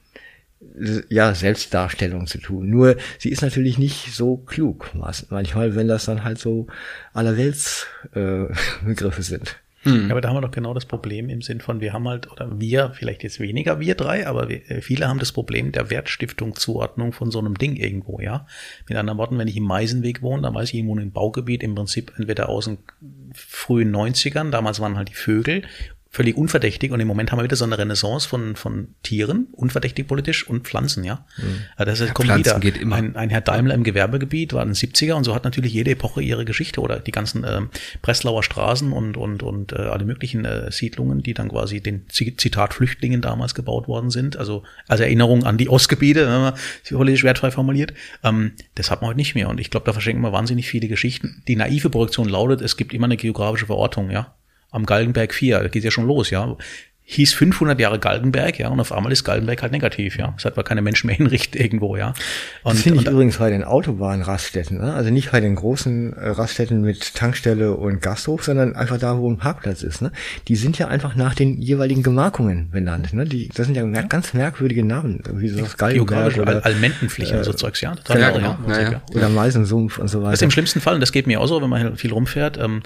ja, 1.08 1.34
Selbstdarstellung 1.34 2.26
zu 2.26 2.38
tun. 2.38 2.68
Nur 2.70 2.96
sie 3.18 3.30
ist 3.30 3.42
natürlich 3.42 3.78
nicht 3.78 4.12
so 4.14 4.36
klug 4.36 4.90
manchmal, 4.94 5.74
wenn 5.74 5.88
das 5.88 6.04
dann 6.04 6.24
halt 6.24 6.38
so 6.38 6.66
allerwelts 7.12 7.86
äh, 8.14 8.44
Begriffe 8.84 9.22
sind. 9.22 9.56
Hm. 9.82 10.06
Ja, 10.06 10.10
aber 10.10 10.20
da 10.20 10.28
haben 10.28 10.36
wir 10.36 10.40
doch 10.40 10.50
genau 10.50 10.74
das 10.74 10.86
Problem 10.86 11.28
im 11.28 11.40
Sinn 11.40 11.60
von, 11.60 11.80
wir 11.80 11.92
haben 11.92 12.08
halt, 12.08 12.30
oder 12.32 12.60
wir, 12.60 12.90
vielleicht 12.94 13.22
jetzt 13.22 13.38
weniger 13.38 13.78
wir 13.78 13.94
drei, 13.94 14.26
aber 14.26 14.48
wir, 14.48 14.68
äh, 14.70 14.80
viele 14.82 15.06
haben 15.06 15.20
das 15.20 15.30
Problem 15.30 15.70
der 15.70 15.88
Wertstiftung, 15.88 16.56
Zuordnung 16.56 17.12
von 17.12 17.30
so 17.30 17.38
einem 17.38 17.56
Ding 17.56 17.76
irgendwo, 17.76 18.20
ja. 18.20 18.46
Mit 18.88 18.98
anderen 18.98 19.18
Worten, 19.18 19.38
wenn 19.38 19.46
ich 19.46 19.56
im 19.56 19.64
Meisenweg 19.64 20.20
wohne, 20.20 20.42
dann 20.42 20.54
weiß 20.54 20.70
ich 20.70 20.74
irgendwo 20.74 20.98
im 20.98 21.12
Baugebiet 21.12 21.62
im 21.62 21.76
Prinzip 21.76 22.12
entweder 22.16 22.48
aus 22.48 22.64
den 22.64 22.78
frühen 23.34 23.94
90ern, 23.94 24.50
damals 24.50 24.80
waren 24.80 24.96
halt 24.96 25.10
die 25.10 25.14
Vögel, 25.14 25.62
völlig 26.10 26.36
unverdächtig 26.36 26.90
und 26.90 27.00
im 27.00 27.06
Moment 27.06 27.30
haben 27.30 27.38
wir 27.38 27.44
wieder 27.44 27.56
so 27.56 27.64
eine 27.64 27.76
Renaissance 27.76 28.26
von, 28.26 28.56
von 28.56 28.88
Tieren, 29.02 29.48
unverdächtig 29.52 30.06
politisch 30.06 30.48
und 30.48 30.66
Pflanzen, 30.66 31.04
ja. 31.04 31.26
Mhm. 31.36 31.84
Das 31.84 32.00
ist, 32.00 32.08
ja, 32.08 32.14
kommt 32.14 32.28
Pflanzen 32.28 32.62
wieder. 32.62 32.78
Geht 32.78 32.92
Ein, 32.92 33.14
ein 33.14 33.28
Herr 33.28 33.42
Daimler 33.42 33.74
im 33.74 33.84
Gewerbegebiet 33.84 34.54
war 34.54 34.62
in 34.62 34.70
den 34.70 34.74
70er 34.74 35.12
und 35.12 35.24
so 35.24 35.34
hat 35.34 35.44
natürlich 35.44 35.72
jede 35.72 35.90
Epoche 35.90 36.22
ihre 36.22 36.46
Geschichte 36.46 36.80
oder 36.80 36.98
die 36.98 37.12
ganzen 37.12 37.44
äh, 37.44 37.60
Breslauer 38.00 38.42
Straßen 38.42 38.92
und, 38.92 39.18
und, 39.18 39.42
und 39.42 39.72
äh, 39.72 39.76
alle 39.76 40.06
möglichen 40.06 40.46
äh, 40.46 40.72
Siedlungen, 40.72 41.22
die 41.22 41.34
dann 41.34 41.50
quasi 41.50 41.82
den 41.82 42.06
Zitat 42.08 42.72
Flüchtlingen 42.72 43.20
damals 43.20 43.54
gebaut 43.54 43.86
worden 43.86 44.10
sind, 44.10 44.38
also 44.38 44.62
als 44.86 45.00
Erinnerung 45.00 45.44
an 45.44 45.58
die 45.58 45.68
Ostgebiete, 45.68 46.26
wenn 46.26 46.40
man 46.40 46.54
politisch 46.88 47.24
wertfrei 47.24 47.50
formuliert, 47.50 47.92
ähm, 48.24 48.52
das 48.76 48.90
hat 48.90 49.02
man 49.02 49.10
heute 49.10 49.18
nicht 49.18 49.34
mehr 49.34 49.50
und 49.50 49.60
ich 49.60 49.70
glaube, 49.70 49.84
da 49.84 49.92
verschenken 49.92 50.22
wir 50.22 50.32
wahnsinnig 50.32 50.68
viele 50.68 50.88
Geschichten. 50.88 51.42
Die 51.48 51.56
naive 51.56 51.90
Projektion 51.90 52.28
lautet, 52.28 52.62
es 52.62 52.78
gibt 52.78 52.94
immer 52.94 53.04
eine 53.04 53.18
geografische 53.18 53.66
Verortung, 53.66 54.10
ja 54.10 54.34
am 54.70 54.86
Galgenberg 54.86 55.32
4, 55.32 55.60
da 55.60 55.68
geht 55.68 55.84
ja 55.84 55.90
schon 55.90 56.06
los, 56.06 56.30
ja. 56.30 56.56
hieß 57.04 57.32
500 57.32 57.80
Jahre 57.80 57.98
Galgenberg, 57.98 58.58
ja, 58.58 58.68
und 58.68 58.80
auf 58.80 58.92
einmal 58.92 59.10
ist 59.12 59.24
Galgenberg 59.24 59.62
halt 59.62 59.72
negativ, 59.72 60.18
ja. 60.18 60.34
Es 60.36 60.44
hat 60.44 60.52
aber 60.52 60.62
keine 60.62 60.82
Menschen 60.82 61.06
mehr 61.06 61.16
hinrichten 61.16 61.58
irgendwo, 61.58 61.96
ja. 61.96 62.08
Und, 62.64 62.74
das 62.74 62.82
finde 62.82 63.00
ich 63.00 63.06
und, 63.06 63.12
übrigens 63.14 63.38
bei 63.38 63.48
den 63.48 63.64
Autobahnraststätten, 63.64 64.78
ne? 64.78 64.92
also 64.92 65.08
nicht 65.08 65.32
bei 65.32 65.40
den 65.40 65.54
großen 65.54 66.12
äh, 66.12 66.28
Raststätten 66.28 66.82
mit 66.82 67.14
Tankstelle 67.14 67.72
und 67.72 68.02
Gasthof, 68.02 68.44
sondern 68.44 68.76
einfach 68.76 68.98
da, 68.98 69.16
wo 69.16 69.30
ein 69.30 69.38
Parkplatz 69.38 69.82
ist. 69.82 70.02
Ne? 70.02 70.12
Die 70.48 70.56
sind 70.56 70.78
ja 70.78 70.88
einfach 70.88 71.16
nach 71.16 71.34
den 71.34 71.62
jeweiligen 71.62 72.02
Gemarkungen 72.02 72.70
benannt. 72.70 73.14
Ne? 73.14 73.24
Die, 73.24 73.48
das 73.48 73.64
sind 73.64 73.74
ja, 73.74 73.86
ja. 73.86 74.02
ganz 74.02 74.34
merkwürdige 74.34 74.84
Namen, 74.84 75.22
wie 75.32 75.48
so 75.48 75.60
das 75.60 75.78
Galgenberg 75.78 76.36
oder 76.36 76.66
Almentenflächen 76.66 77.36
äh, 77.36 77.38
und 77.38 77.44
so 77.44 77.54
Zeugs, 77.54 77.80
ja. 77.80 77.94
Total 77.94 78.20
ja, 78.20 78.30
genau. 78.32 78.58
ja, 78.68 78.90
ja. 78.90 79.02
Oder 79.14 79.30
Meisensumpf 79.30 79.98
und 79.98 80.08
so 80.08 80.18
weiter. 80.18 80.32
Das 80.32 80.40
ist 80.40 80.44
im 80.44 80.50
schlimmsten 80.50 80.82
Fall, 80.82 80.94
und 80.94 81.00
das 81.00 81.12
geht 81.12 81.26
mir 81.26 81.40
auch 81.40 81.46
so, 81.46 81.62
wenn 81.62 81.70
man 81.70 81.96
viel 81.96 82.12
rumfährt, 82.12 82.58
ähm, 82.58 82.82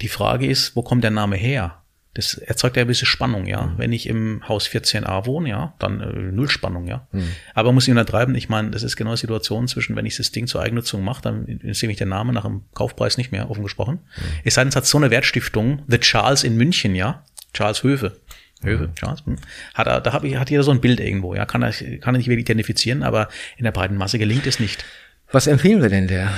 die 0.00 0.08
Frage 0.08 0.46
ist, 0.46 0.76
wo 0.76 0.82
kommt 0.82 1.04
der 1.04 1.10
Name 1.10 1.36
her? 1.36 1.82
Das 2.14 2.32
erzeugt 2.34 2.76
ja 2.76 2.82
ein 2.82 2.86
bisschen 2.86 3.06
Spannung, 3.06 3.46
ja. 3.46 3.66
Mhm. 3.66 3.78
Wenn 3.78 3.92
ich 3.92 4.08
im 4.08 4.48
Haus 4.48 4.66
14a 4.68 5.26
wohne, 5.26 5.50
ja, 5.50 5.74
dann 5.78 6.00
äh, 6.00 6.32
null 6.32 6.48
Spannung, 6.48 6.86
ja. 6.86 7.06
Mhm. 7.12 7.28
Aber 7.52 7.72
muss 7.72 7.86
ich 7.86 7.90
untertreiben, 7.90 8.34
ich 8.34 8.48
meine, 8.48 8.70
das 8.70 8.82
ist 8.82 8.96
genau 8.96 9.10
die 9.10 9.18
Situation 9.18 9.68
zwischen, 9.68 9.96
wenn 9.96 10.06
ich 10.06 10.16
das 10.16 10.32
Ding 10.32 10.46
zur 10.46 10.62
Eigennutzung 10.62 11.04
mache, 11.04 11.20
dann 11.20 11.60
sehe 11.72 11.90
ich 11.90 11.98
den 11.98 12.08
Namen 12.08 12.32
nach 12.34 12.44
dem 12.44 12.62
Kaufpreis 12.72 13.18
nicht 13.18 13.32
mehr 13.32 13.50
offen 13.50 13.62
gesprochen. 13.62 14.00
Mhm. 14.16 14.22
Es 14.44 14.54
sei 14.54 14.62
denn, 14.62 14.70
es 14.70 14.76
hat 14.76 14.86
so 14.86 14.96
eine 14.96 15.10
Wertstiftung, 15.10 15.82
The 15.88 15.98
Charles 15.98 16.42
in 16.42 16.56
München, 16.56 16.94
ja. 16.94 17.22
Charles 17.52 17.82
Höfe. 17.82 18.16
Höfe, 18.62 18.88
mhm. 18.88 18.94
Charles. 18.94 19.26
Hm. 19.26 19.36
Hat 19.74 19.86
er, 19.86 20.00
da 20.00 20.14
hab 20.14 20.24
ich, 20.24 20.36
hat 20.36 20.48
jeder 20.48 20.62
so 20.62 20.70
ein 20.70 20.80
Bild 20.80 21.00
irgendwo, 21.00 21.34
ja. 21.34 21.44
Kann 21.44 21.62
er, 21.62 21.72
kann 21.72 22.14
er 22.14 22.18
nicht 22.18 22.28
wirklich 22.28 22.46
identifizieren, 22.46 23.02
aber 23.02 23.28
in 23.58 23.64
der 23.64 23.72
breiten 23.72 23.96
Masse 23.96 24.18
gelingt 24.18 24.46
es 24.46 24.58
nicht. 24.58 24.86
Was 25.30 25.46
empfehlen 25.46 25.82
wir 25.82 25.90
denn 25.90 26.08
der 26.08 26.32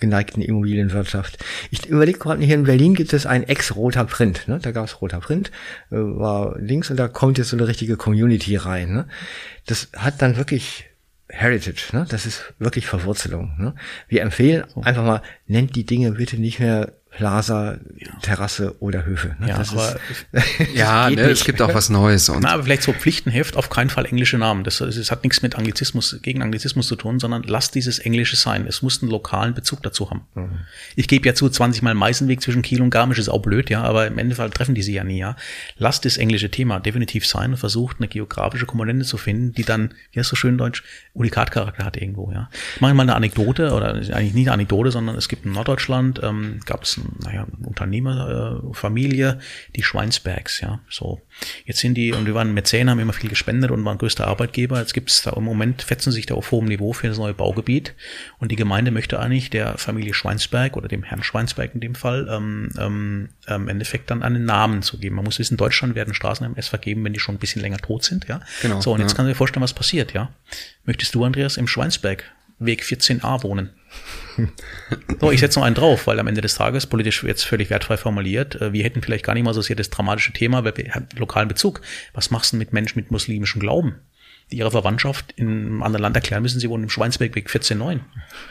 geneigten 0.00 0.42
Immobilienwirtschaft. 0.42 1.38
Ich 1.70 1.86
überlege 1.86 2.18
gerade, 2.18 2.42
hier 2.42 2.54
in 2.54 2.64
Berlin 2.64 2.94
gibt 2.94 3.12
es 3.12 3.26
ein 3.26 3.42
Ex-Roter 3.42 4.04
Print. 4.04 4.48
Ne? 4.48 4.58
Da 4.60 4.72
gab 4.72 4.86
es 4.86 5.00
Roter 5.00 5.20
Print, 5.20 5.50
äh, 5.90 5.96
war 5.96 6.58
links 6.58 6.90
und 6.90 6.96
da 6.96 7.08
kommt 7.08 7.38
jetzt 7.38 7.50
so 7.50 7.56
eine 7.56 7.68
richtige 7.68 7.96
Community 7.96 8.56
rein. 8.56 8.92
Ne? 8.92 9.06
Das 9.66 9.88
hat 9.96 10.22
dann 10.22 10.36
wirklich 10.36 10.86
Heritage, 11.28 11.90
ne? 11.92 12.06
das 12.08 12.26
ist 12.26 12.54
wirklich 12.58 12.86
Verwurzelung. 12.86 13.54
Ne? 13.58 13.74
Wir 14.08 14.22
empfehlen 14.22 14.64
einfach 14.82 15.04
mal, 15.04 15.22
nennt 15.46 15.76
die 15.76 15.86
Dinge 15.86 16.12
bitte 16.12 16.40
nicht 16.40 16.58
mehr 16.58 16.92
Plaza, 17.10 17.78
ja. 17.96 18.08
Terrasse 18.22 18.76
oder 18.80 19.04
Höfe. 19.04 19.36
Ne? 19.40 19.48
Ja, 19.48 19.58
das 19.58 19.72
aber, 19.72 19.98
ist, 20.32 20.46
ja 20.74 21.10
ne, 21.10 21.22
es 21.22 21.44
gibt 21.44 21.60
auch 21.60 21.74
was 21.74 21.90
Neues. 21.90 22.28
Und 22.28 22.44
Na, 22.44 22.52
aber 22.52 22.62
vielleicht 22.62 22.82
so 22.82 22.92
Pflichtenheft, 22.92 23.56
auf 23.56 23.68
keinen 23.68 23.90
Fall 23.90 24.06
englische 24.06 24.38
Namen. 24.38 24.62
Das, 24.62 24.78
das 24.78 25.10
hat 25.10 25.24
nichts 25.24 25.42
mit 25.42 25.56
Anglizismus, 25.56 26.18
gegen 26.22 26.40
Anglizismus 26.40 26.86
zu 26.86 26.94
tun, 26.94 27.18
sondern 27.18 27.42
lasst 27.42 27.74
dieses 27.74 27.98
Englische 27.98 28.36
sein. 28.36 28.64
Es 28.66 28.80
muss 28.82 29.02
einen 29.02 29.10
lokalen 29.10 29.54
Bezug 29.54 29.82
dazu 29.82 30.08
haben. 30.08 30.22
Mhm. 30.34 30.60
Ich 30.94 31.08
gebe 31.08 31.26
ja 31.26 31.34
zu, 31.34 31.48
20 31.48 31.82
Mal 31.82 31.94
Meißenweg 31.94 32.40
zwischen 32.40 32.62
Kiel 32.62 32.80
und 32.80 32.90
Garmisch 32.90 33.18
ist 33.18 33.28
auch 33.28 33.42
blöd, 33.42 33.70
ja, 33.70 33.82
aber 33.82 34.06
im 34.06 34.16
Endeffekt 34.16 34.54
treffen 34.54 34.76
die 34.76 34.82
sich 34.82 34.94
ja 34.94 35.02
nie, 35.02 35.18
ja. 35.18 35.36
Lasst 35.78 36.04
das 36.04 36.16
englische 36.16 36.50
Thema 36.50 36.78
definitiv 36.78 37.26
sein 37.26 37.50
und 37.50 37.56
versucht 37.56 37.96
eine 37.98 38.06
geografische 38.06 38.66
Komponente 38.66 39.04
zu 39.04 39.16
finden, 39.16 39.52
die 39.52 39.64
dann, 39.64 39.94
wie 40.12 40.20
heißt 40.20 40.30
so 40.30 40.36
schön 40.36 40.56
Deutsch, 40.56 40.84
Unikatcharakter 41.14 41.84
hat 41.84 41.96
irgendwo, 41.96 42.30
ja. 42.32 42.48
Ich 42.76 42.80
mache 42.80 42.94
mal 42.94 43.02
eine 43.02 43.16
Anekdote, 43.16 43.72
oder 43.72 43.94
eigentlich 43.94 44.34
nicht 44.34 44.46
eine 44.46 44.52
Anekdote, 44.52 44.92
sondern 44.92 45.16
es 45.16 45.28
gibt 45.28 45.44
in 45.44 45.52
Norddeutschland, 45.52 46.20
ähm, 46.22 46.60
gab 46.64 46.84
es 46.84 46.99
naja, 47.24 47.46
Unternehmerfamilie, 47.64 49.38
die 49.76 49.82
Schweinsbergs, 49.82 50.60
ja, 50.60 50.80
so. 50.88 51.20
Jetzt 51.64 51.80
sind 51.80 51.94
die, 51.94 52.12
und 52.12 52.26
wir 52.26 52.34
waren 52.34 52.52
Mäzen, 52.52 52.90
haben 52.90 52.98
immer 52.98 53.12
viel 53.12 53.30
gespendet 53.30 53.70
und 53.70 53.84
waren 53.84 53.98
größter 53.98 54.26
Arbeitgeber. 54.26 54.78
Jetzt 54.78 54.94
gibt 54.94 55.10
es 55.10 55.22
da 55.22 55.32
im 55.32 55.44
Moment, 55.44 55.82
fetzen 55.82 56.12
sich 56.12 56.26
da 56.26 56.34
auf 56.34 56.50
hohem 56.50 56.66
Niveau 56.66 56.92
für 56.92 57.08
das 57.08 57.18
neue 57.18 57.34
Baugebiet. 57.34 57.94
Und 58.38 58.52
die 58.52 58.56
Gemeinde 58.56 58.90
möchte 58.90 59.18
eigentlich 59.18 59.50
der 59.50 59.78
Familie 59.78 60.14
Schweinsberg 60.14 60.76
oder 60.76 60.88
dem 60.88 61.02
Herrn 61.02 61.22
Schweinsberg 61.22 61.74
in 61.74 61.80
dem 61.80 61.94
Fall, 61.94 62.28
ähm, 62.30 62.70
ähm, 62.78 63.28
im 63.46 63.68
Endeffekt 63.68 64.10
dann 64.10 64.22
einen 64.22 64.44
Namen 64.44 64.82
zu 64.82 64.98
geben. 64.98 65.16
Man 65.16 65.24
muss 65.24 65.38
wissen, 65.38 65.54
in 65.54 65.58
Deutschland 65.58 65.94
werden 65.94 66.14
Straßen 66.14 66.54
erst 66.56 66.68
vergeben, 66.68 67.04
wenn 67.04 67.12
die 67.12 67.20
schon 67.20 67.36
ein 67.36 67.38
bisschen 67.38 67.62
länger 67.62 67.78
tot 67.78 68.04
sind, 68.04 68.26
ja. 68.28 68.40
Genau. 68.62 68.80
So, 68.80 68.92
und 68.92 69.00
jetzt 69.00 69.12
ja. 69.12 69.16
kannst 69.16 69.28
du 69.28 69.32
dir 69.32 69.36
vorstellen, 69.36 69.62
was 69.62 69.74
passiert, 69.74 70.12
ja. 70.12 70.30
Möchtest 70.84 71.14
du, 71.14 71.24
Andreas, 71.24 71.56
im 71.56 71.66
Schweinsberg 71.66 72.24
Weg 72.58 72.82
14a 72.82 73.42
wohnen? 73.42 73.70
So, 75.20 75.30
ich 75.30 75.40
setze 75.40 75.58
noch 75.58 75.66
einen 75.66 75.74
drauf, 75.74 76.06
weil 76.06 76.18
am 76.18 76.26
Ende 76.26 76.40
des 76.40 76.54
Tages, 76.54 76.86
politisch 76.86 77.22
jetzt 77.24 77.44
völlig 77.44 77.70
wertfrei 77.70 77.96
formuliert, 77.96 78.60
äh, 78.60 78.72
wir 78.72 78.84
hätten 78.84 79.02
vielleicht 79.02 79.24
gar 79.24 79.34
nicht 79.34 79.44
mal 79.44 79.54
so 79.54 79.62
sehr 79.62 79.76
das 79.76 79.90
dramatische 79.90 80.32
Thema, 80.32 80.64
weil 80.64 80.76
wir 80.76 80.94
haben 80.94 81.08
lokalen 81.16 81.48
Bezug. 81.48 81.80
Was 82.14 82.30
machst 82.30 82.52
du 82.52 82.56
mit 82.56 82.72
Menschen 82.72 82.98
mit 82.98 83.10
muslimischem 83.10 83.60
Glauben? 83.60 83.96
Die 84.50 84.58
ihre 84.58 84.70
Verwandtschaft 84.70 85.32
in 85.36 85.48
einem 85.48 85.82
anderen 85.82 86.02
Land 86.02 86.16
erklären 86.16 86.42
müssen, 86.42 86.60
sie 86.60 86.68
wohnen 86.68 86.84
im 86.84 86.90
Schweinsbergweg 86.90 87.48
14.9. 87.48 87.92
Ja, 87.92 88.00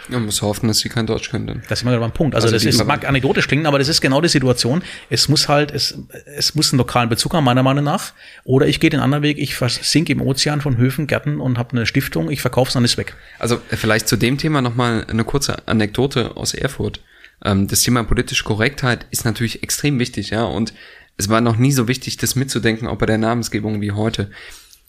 man 0.10 0.26
muss 0.26 0.42
hoffen, 0.42 0.68
dass 0.68 0.80
sie 0.80 0.90
kein 0.90 1.06
Deutsch 1.08 1.30
können. 1.30 1.48
Dann. 1.48 1.64
Das 1.68 1.80
ist 1.80 1.84
immer 1.84 2.02
ein 2.02 2.12
Punkt. 2.12 2.36
Also, 2.36 2.48
also 2.48 2.56
das 2.56 2.64
ist, 2.64 2.86
mag 2.86 3.08
anekdotisch 3.08 3.48
klingen, 3.48 3.66
aber 3.66 3.80
das 3.80 3.88
ist 3.88 4.02
genau 4.02 4.22
die 4.22 4.30
Situation. 4.30 4.82
Es 5.10 5.28
muss 5.28 5.48
halt, 5.48 5.72
es, 5.72 5.98
es 6.26 6.56
muss 6.56 6.72
einen 6.72 6.78
lokalen 6.78 7.10
Bezug 7.10 7.34
haben, 7.34 7.44
meiner 7.44 7.64
Meinung 7.64 7.84
nach. 7.84 8.14
Oder 8.44 8.68
ich 8.68 8.80
gehe 8.80 8.90
den 8.90 9.00
anderen 9.00 9.24
Weg, 9.24 9.38
ich 9.38 9.56
versinke 9.56 10.14
im 10.14 10.22
Ozean 10.22 10.62
von 10.62 10.78
Höfen, 10.78 11.08
Gärten 11.08 11.40
und 11.40 11.58
habe 11.58 11.72
eine 11.72 11.86
Stiftung, 11.86 12.30
ich 12.32 12.42
verkaufe 12.42 12.70
es, 12.70 12.74
dann 12.74 12.86
ist 12.86 12.98
weg. 12.98 13.16
Also 13.38 13.56
äh, 13.70 13.76
vielleicht 13.76 14.08
zu 14.08 14.16
dem 14.16 14.38
Thema 14.38 14.62
nochmal 14.62 15.06
eine 15.10 15.24
kurze 15.24 15.68
Anekdote 15.68 16.38
aus 16.38 16.54
Erfurt. 16.54 17.02
Ähm, 17.44 17.68
das 17.68 17.82
Thema 17.82 18.04
politische 18.04 18.44
Korrektheit 18.44 19.06
ist 19.12 19.26
natürlich 19.26 19.64
extrem 19.64 20.00
wichtig, 20.00 20.30
ja, 20.30 20.44
und 20.44 20.74
es 21.18 21.28
war 21.28 21.42
noch 21.42 21.58
nie 21.58 21.74
so 21.74 21.90
wichtig, 21.90 22.16
das 22.16 22.36
mitzudenken, 22.36 22.88
auch 22.88 22.98
bei 22.98 23.06
der 23.06 23.18
Namensgebung 23.18 23.82
wie 23.82 23.92
heute. 23.92 24.32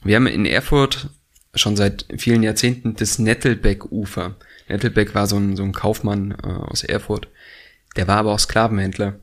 Wir 0.02 0.16
haben 0.16 0.26
in 0.26 0.46
Erfurt 0.46 1.10
schon 1.54 1.76
seit 1.76 2.06
vielen 2.16 2.42
Jahrzehnten 2.42 2.96
das 2.96 3.18
Nettelbeck-Ufer. 3.18 4.36
Nettelbeck 4.68 5.14
war 5.14 5.26
so 5.26 5.36
ein, 5.36 5.56
so 5.56 5.62
ein 5.62 5.72
Kaufmann 5.72 6.32
äh, 6.42 6.46
aus 6.46 6.84
Erfurt. 6.84 7.28
Der 7.96 8.06
war 8.08 8.18
aber 8.18 8.32
auch 8.32 8.38
Sklavenhändler. 8.38 9.18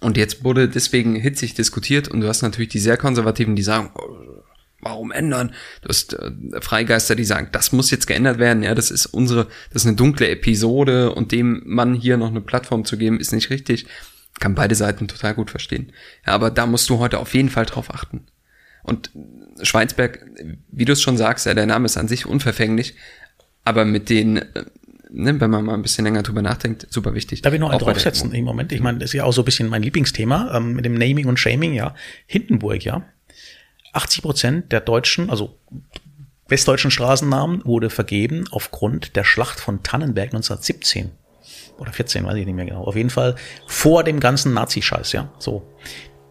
Und 0.00 0.16
jetzt 0.16 0.44
wurde 0.44 0.68
deswegen 0.68 1.16
hitzig 1.16 1.54
diskutiert 1.54 2.08
und 2.08 2.20
du 2.20 2.28
hast 2.28 2.42
natürlich 2.42 2.68
die 2.68 2.78
sehr 2.78 2.96
Konservativen, 2.96 3.56
die 3.56 3.62
sagen, 3.62 3.90
oh, 3.94 4.42
warum 4.80 5.10
ändern? 5.10 5.54
Du 5.82 5.88
hast 5.88 6.14
äh, 6.14 6.30
Freigeister, 6.60 7.16
die 7.16 7.24
sagen, 7.24 7.48
das 7.52 7.72
muss 7.72 7.90
jetzt 7.90 8.06
geändert 8.06 8.38
werden. 8.38 8.62
Ja, 8.62 8.74
das 8.74 8.90
ist 8.90 9.06
unsere, 9.06 9.48
das 9.72 9.82
ist 9.82 9.86
eine 9.86 9.96
dunkle 9.96 10.28
Episode 10.28 11.14
und 11.14 11.32
dem 11.32 11.62
Mann 11.66 11.94
hier 11.94 12.16
noch 12.16 12.28
eine 12.28 12.40
Plattform 12.40 12.84
zu 12.84 12.96
geben, 12.96 13.18
ist 13.18 13.32
nicht 13.32 13.50
richtig. 13.50 13.86
Kann 14.38 14.54
beide 14.54 14.76
Seiten 14.76 15.08
total 15.08 15.34
gut 15.34 15.50
verstehen. 15.50 15.92
Ja, 16.24 16.34
aber 16.34 16.50
da 16.50 16.66
musst 16.66 16.88
du 16.90 16.98
heute 16.98 17.18
auf 17.18 17.34
jeden 17.34 17.48
Fall 17.48 17.66
drauf 17.66 17.92
achten. 17.92 18.26
Und 18.88 19.10
Schweinsberg, 19.62 20.24
wie 20.70 20.84
du 20.84 20.92
es 20.92 21.02
schon 21.02 21.16
sagst, 21.16 21.46
ja, 21.46 21.54
der 21.54 21.66
Name 21.66 21.86
ist 21.86 21.96
an 21.96 22.08
sich 22.08 22.26
unverfänglich, 22.26 22.94
aber 23.64 23.84
mit 23.84 24.08
den, 24.08 24.38
äh, 24.38 24.64
ne, 25.10 25.40
wenn 25.40 25.50
man 25.50 25.64
mal 25.64 25.74
ein 25.74 25.82
bisschen 25.82 26.04
länger 26.04 26.22
drüber 26.22 26.42
nachdenkt, 26.42 26.86
super 26.90 27.14
wichtig. 27.14 27.42
Darf 27.42 27.52
ich 27.52 27.60
noch 27.60 27.70
einen 27.70 27.78
draufsetzen 27.78 28.32
im 28.32 28.44
Moment? 28.44 28.72
Ich 28.72 28.80
meine, 28.80 28.98
das 28.98 29.10
ist 29.10 29.14
ja 29.14 29.24
auch 29.24 29.32
so 29.32 29.42
ein 29.42 29.44
bisschen 29.44 29.68
mein 29.68 29.82
Lieblingsthema 29.82 30.56
ähm, 30.56 30.72
mit 30.74 30.84
dem 30.84 30.94
Naming 30.94 31.26
und 31.26 31.38
Shaming, 31.38 31.74
ja. 31.74 31.94
Hindenburg, 32.26 32.82
ja. 32.84 33.04
80 33.92 34.22
Prozent 34.22 34.72
der 34.72 34.80
deutschen, 34.80 35.28
also 35.30 35.58
westdeutschen 36.46 36.90
Straßennamen 36.90 37.64
wurde 37.64 37.90
vergeben 37.90 38.44
aufgrund 38.50 39.16
der 39.16 39.24
Schlacht 39.24 39.60
von 39.60 39.82
Tannenberg 39.82 40.28
1917 40.28 41.10
oder 41.78 41.92
14, 41.92 42.24
weiß 42.24 42.36
ich 42.36 42.46
nicht 42.46 42.54
mehr 42.54 42.64
genau. 42.64 42.84
Auf 42.84 42.96
jeden 42.96 43.10
Fall 43.10 43.36
vor 43.66 44.04
dem 44.04 44.20
ganzen 44.20 44.54
Nazi-Scheiß, 44.54 45.12
ja. 45.12 45.32
So 45.38 45.62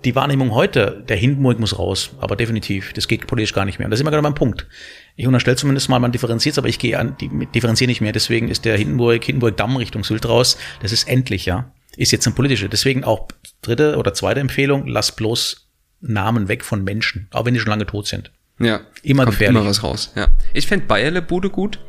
die 0.05 0.15
Wahrnehmung 0.15 0.53
heute, 0.53 1.03
der 1.07 1.17
Hindenburg 1.17 1.59
muss 1.59 1.77
raus, 1.77 2.11
aber 2.19 2.35
definitiv, 2.35 2.93
das 2.93 3.07
geht 3.07 3.27
politisch 3.27 3.53
gar 3.53 3.65
nicht 3.65 3.79
mehr. 3.79 3.87
Und 3.87 3.91
das 3.91 3.99
ist 3.99 4.01
immer 4.01 4.11
gerade 4.11 4.23
mein 4.23 4.35
Punkt. 4.35 4.67
Ich 5.15 5.25
unterstelle 5.25 5.57
zumindest 5.57 5.89
mal, 5.89 5.99
man 5.99 6.11
differenziert 6.11 6.57
aber 6.57 6.67
ich 6.67 6.79
gehe 6.79 6.99
an, 6.99 7.17
die 7.19 7.47
differenziere 7.53 7.87
nicht 7.87 8.01
mehr. 8.01 8.11
Deswegen 8.11 8.49
ist 8.49 8.65
der 8.65 8.77
Hindenburg, 8.77 9.23
Hindenburg-Damm 9.23 9.75
Richtung 9.75 10.03
Sylt 10.03 10.27
raus. 10.27 10.57
Das 10.81 10.91
ist 10.91 11.07
endlich, 11.07 11.45
ja. 11.45 11.71
Ist 11.95 12.11
jetzt 12.11 12.27
ein 12.27 12.35
politische. 12.35 12.69
Deswegen 12.69 13.03
auch 13.03 13.27
dritte 13.61 13.97
oder 13.97 14.13
zweite 14.13 14.39
Empfehlung, 14.39 14.85
lass 14.85 15.11
bloß 15.11 15.67
Namen 15.99 16.47
weg 16.47 16.63
von 16.63 16.83
Menschen, 16.83 17.27
auch 17.31 17.45
wenn 17.45 17.55
die 17.55 17.59
schon 17.59 17.69
lange 17.69 17.87
tot 17.87 18.05
sind. 18.05 18.31
Ja. 18.59 18.81
Immer 19.01 19.25
gefährlich. 19.25 19.59
Immer 19.59 19.69
was 19.69 19.83
raus, 19.83 20.13
ja. 20.15 20.27
Ich 20.53 20.67
fände 20.67 20.85
Bayerle 20.85 21.23
Bude 21.23 21.49
gut 21.49 21.79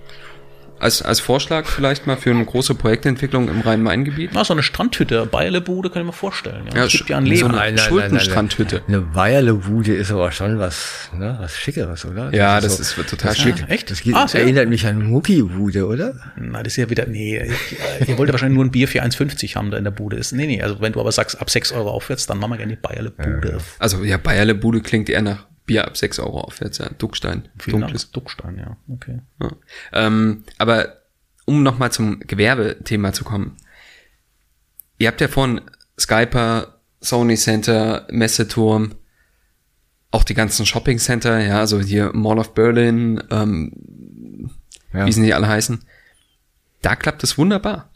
als, 0.81 1.03
als 1.03 1.21
Vorschlag 1.21 1.67
vielleicht 1.67 2.07
mal 2.07 2.17
für 2.17 2.31
eine 2.31 2.45
große 2.45 2.75
Projektentwicklung 2.75 3.49
im 3.49 3.61
Rhein-Main-Gebiet? 3.61 4.31
Na, 4.33 4.45
so 4.45 4.53
eine 4.53 4.63
Strandhütte, 4.63 5.27
Bayerlebude 5.27 5.91
kann 5.91 6.03
ich 6.03 6.07
mir 6.07 6.13
vorstellen. 6.13 6.65
Ja, 6.71 6.79
ja 6.79 6.85
es 6.85 6.93
gibt 6.93 7.11
ja 7.11 7.19
ein 7.19 7.27
Leben. 7.27 7.41
So 7.41 7.47
eine 7.47 7.57
nein, 7.57 7.79
Schuldenstrandhütte. 7.79 8.83
Eine 8.87 9.01
Bayerlebude 9.01 9.95
ist 9.95 10.11
aber 10.11 10.31
schon 10.33 10.59
was, 10.59 11.11
ne, 11.15 11.37
was 11.41 11.57
Schickeres, 11.57 12.05
oder? 12.05 12.33
Ja, 12.35 12.61
das, 12.61 12.79
ist, 12.79 12.95
so, 12.95 13.01
ist 13.01 13.11
total 13.11 13.35
schick. 13.35 13.59
Ja, 13.59 13.67
echt? 13.67 13.91
Das, 13.91 14.03
geht, 14.03 14.15
ah, 14.15 14.27
erinnert 14.33 14.69
mich 14.69 14.87
an 14.87 15.03
Muckibude, 15.03 15.87
oder? 15.87 16.15
Na, 16.37 16.63
das 16.63 16.75
ist 16.75 16.77
ja 16.77 16.91
wieder, 16.91 17.07
nee, 17.07 17.51
ihr 18.07 18.19
wollt 18.19 18.31
wahrscheinlich 18.31 18.57
nur 18.57 18.65
ein 18.65 18.71
Bier 18.71 18.89
für 18.89 19.03
1,50 19.03 19.57
haben 19.57 19.71
da 19.71 19.77
in 19.77 19.85
der 19.85 19.91
Bude. 19.91 20.17
Ist, 20.17 20.33
nee, 20.33 20.47
nee, 20.47 20.63
also 20.63 20.81
wenn 20.81 20.93
du 20.93 21.01
aber 21.01 21.13
sagst, 21.13 21.41
ab 21.41 21.51
6 21.51 21.73
Euro 21.73 21.91
aufwärts, 21.91 22.27
dann 22.27 22.39
machen 22.39 22.53
wir 22.53 22.59
gerne 22.59 22.77
die 22.77 22.81
Bayerlebude. 22.81 23.53
Ja. 23.53 23.59
Also, 23.79 24.05
ja, 24.05 24.17
Bayerlebude 24.17 24.81
klingt 24.81 25.09
eher 25.11 25.23
nach 25.23 25.48
Bier 25.69 25.87
ab 25.87 25.97
6 25.97 26.19
Euro 26.19 26.41
aufwärts, 26.41 26.79
ja. 26.79 26.89
Duckstein. 26.99 27.49
Vielen 27.59 27.83
dunkles. 27.83 28.05
Dank. 28.05 28.15
Duckstein, 28.15 28.59
ja. 28.59 28.77
Okay. 28.89 29.21
Ja. 29.41 29.53
Ähm, 29.93 30.43
aber 30.59 31.03
um 31.45 31.63
nochmal 31.63 31.93
zum 31.93 32.19
Gewerbethema 32.21 33.13
zu 33.13 33.23
kommen. 33.23 33.57
Ihr 34.99 35.09
habt 35.09 35.21
ja 35.21 35.29
von 35.29 35.61
Skyper, 35.99 36.81
Sony 37.01 37.37
Center, 37.37 38.07
Messeturm, 38.11 38.97
auch 40.11 40.25
die 40.25 40.35
ganzen 40.35 40.67
Shopping 40.67 40.99
Center, 40.99 41.39
ja, 41.39 41.67
so 41.67 41.77
also 41.77 41.81
hier 41.81 42.13
Mall 42.13 42.39
of 42.39 42.55
Berlin, 42.55 43.23
ähm, 43.31 44.51
ja. 44.93 45.07
wie 45.07 45.13
sie 45.13 45.21
nicht 45.21 45.35
alle 45.35 45.49
heißen. 45.49 45.85
da 46.83 46.97
klappt 46.97 47.23
es 47.23 47.39
wunderbar. 47.39 47.91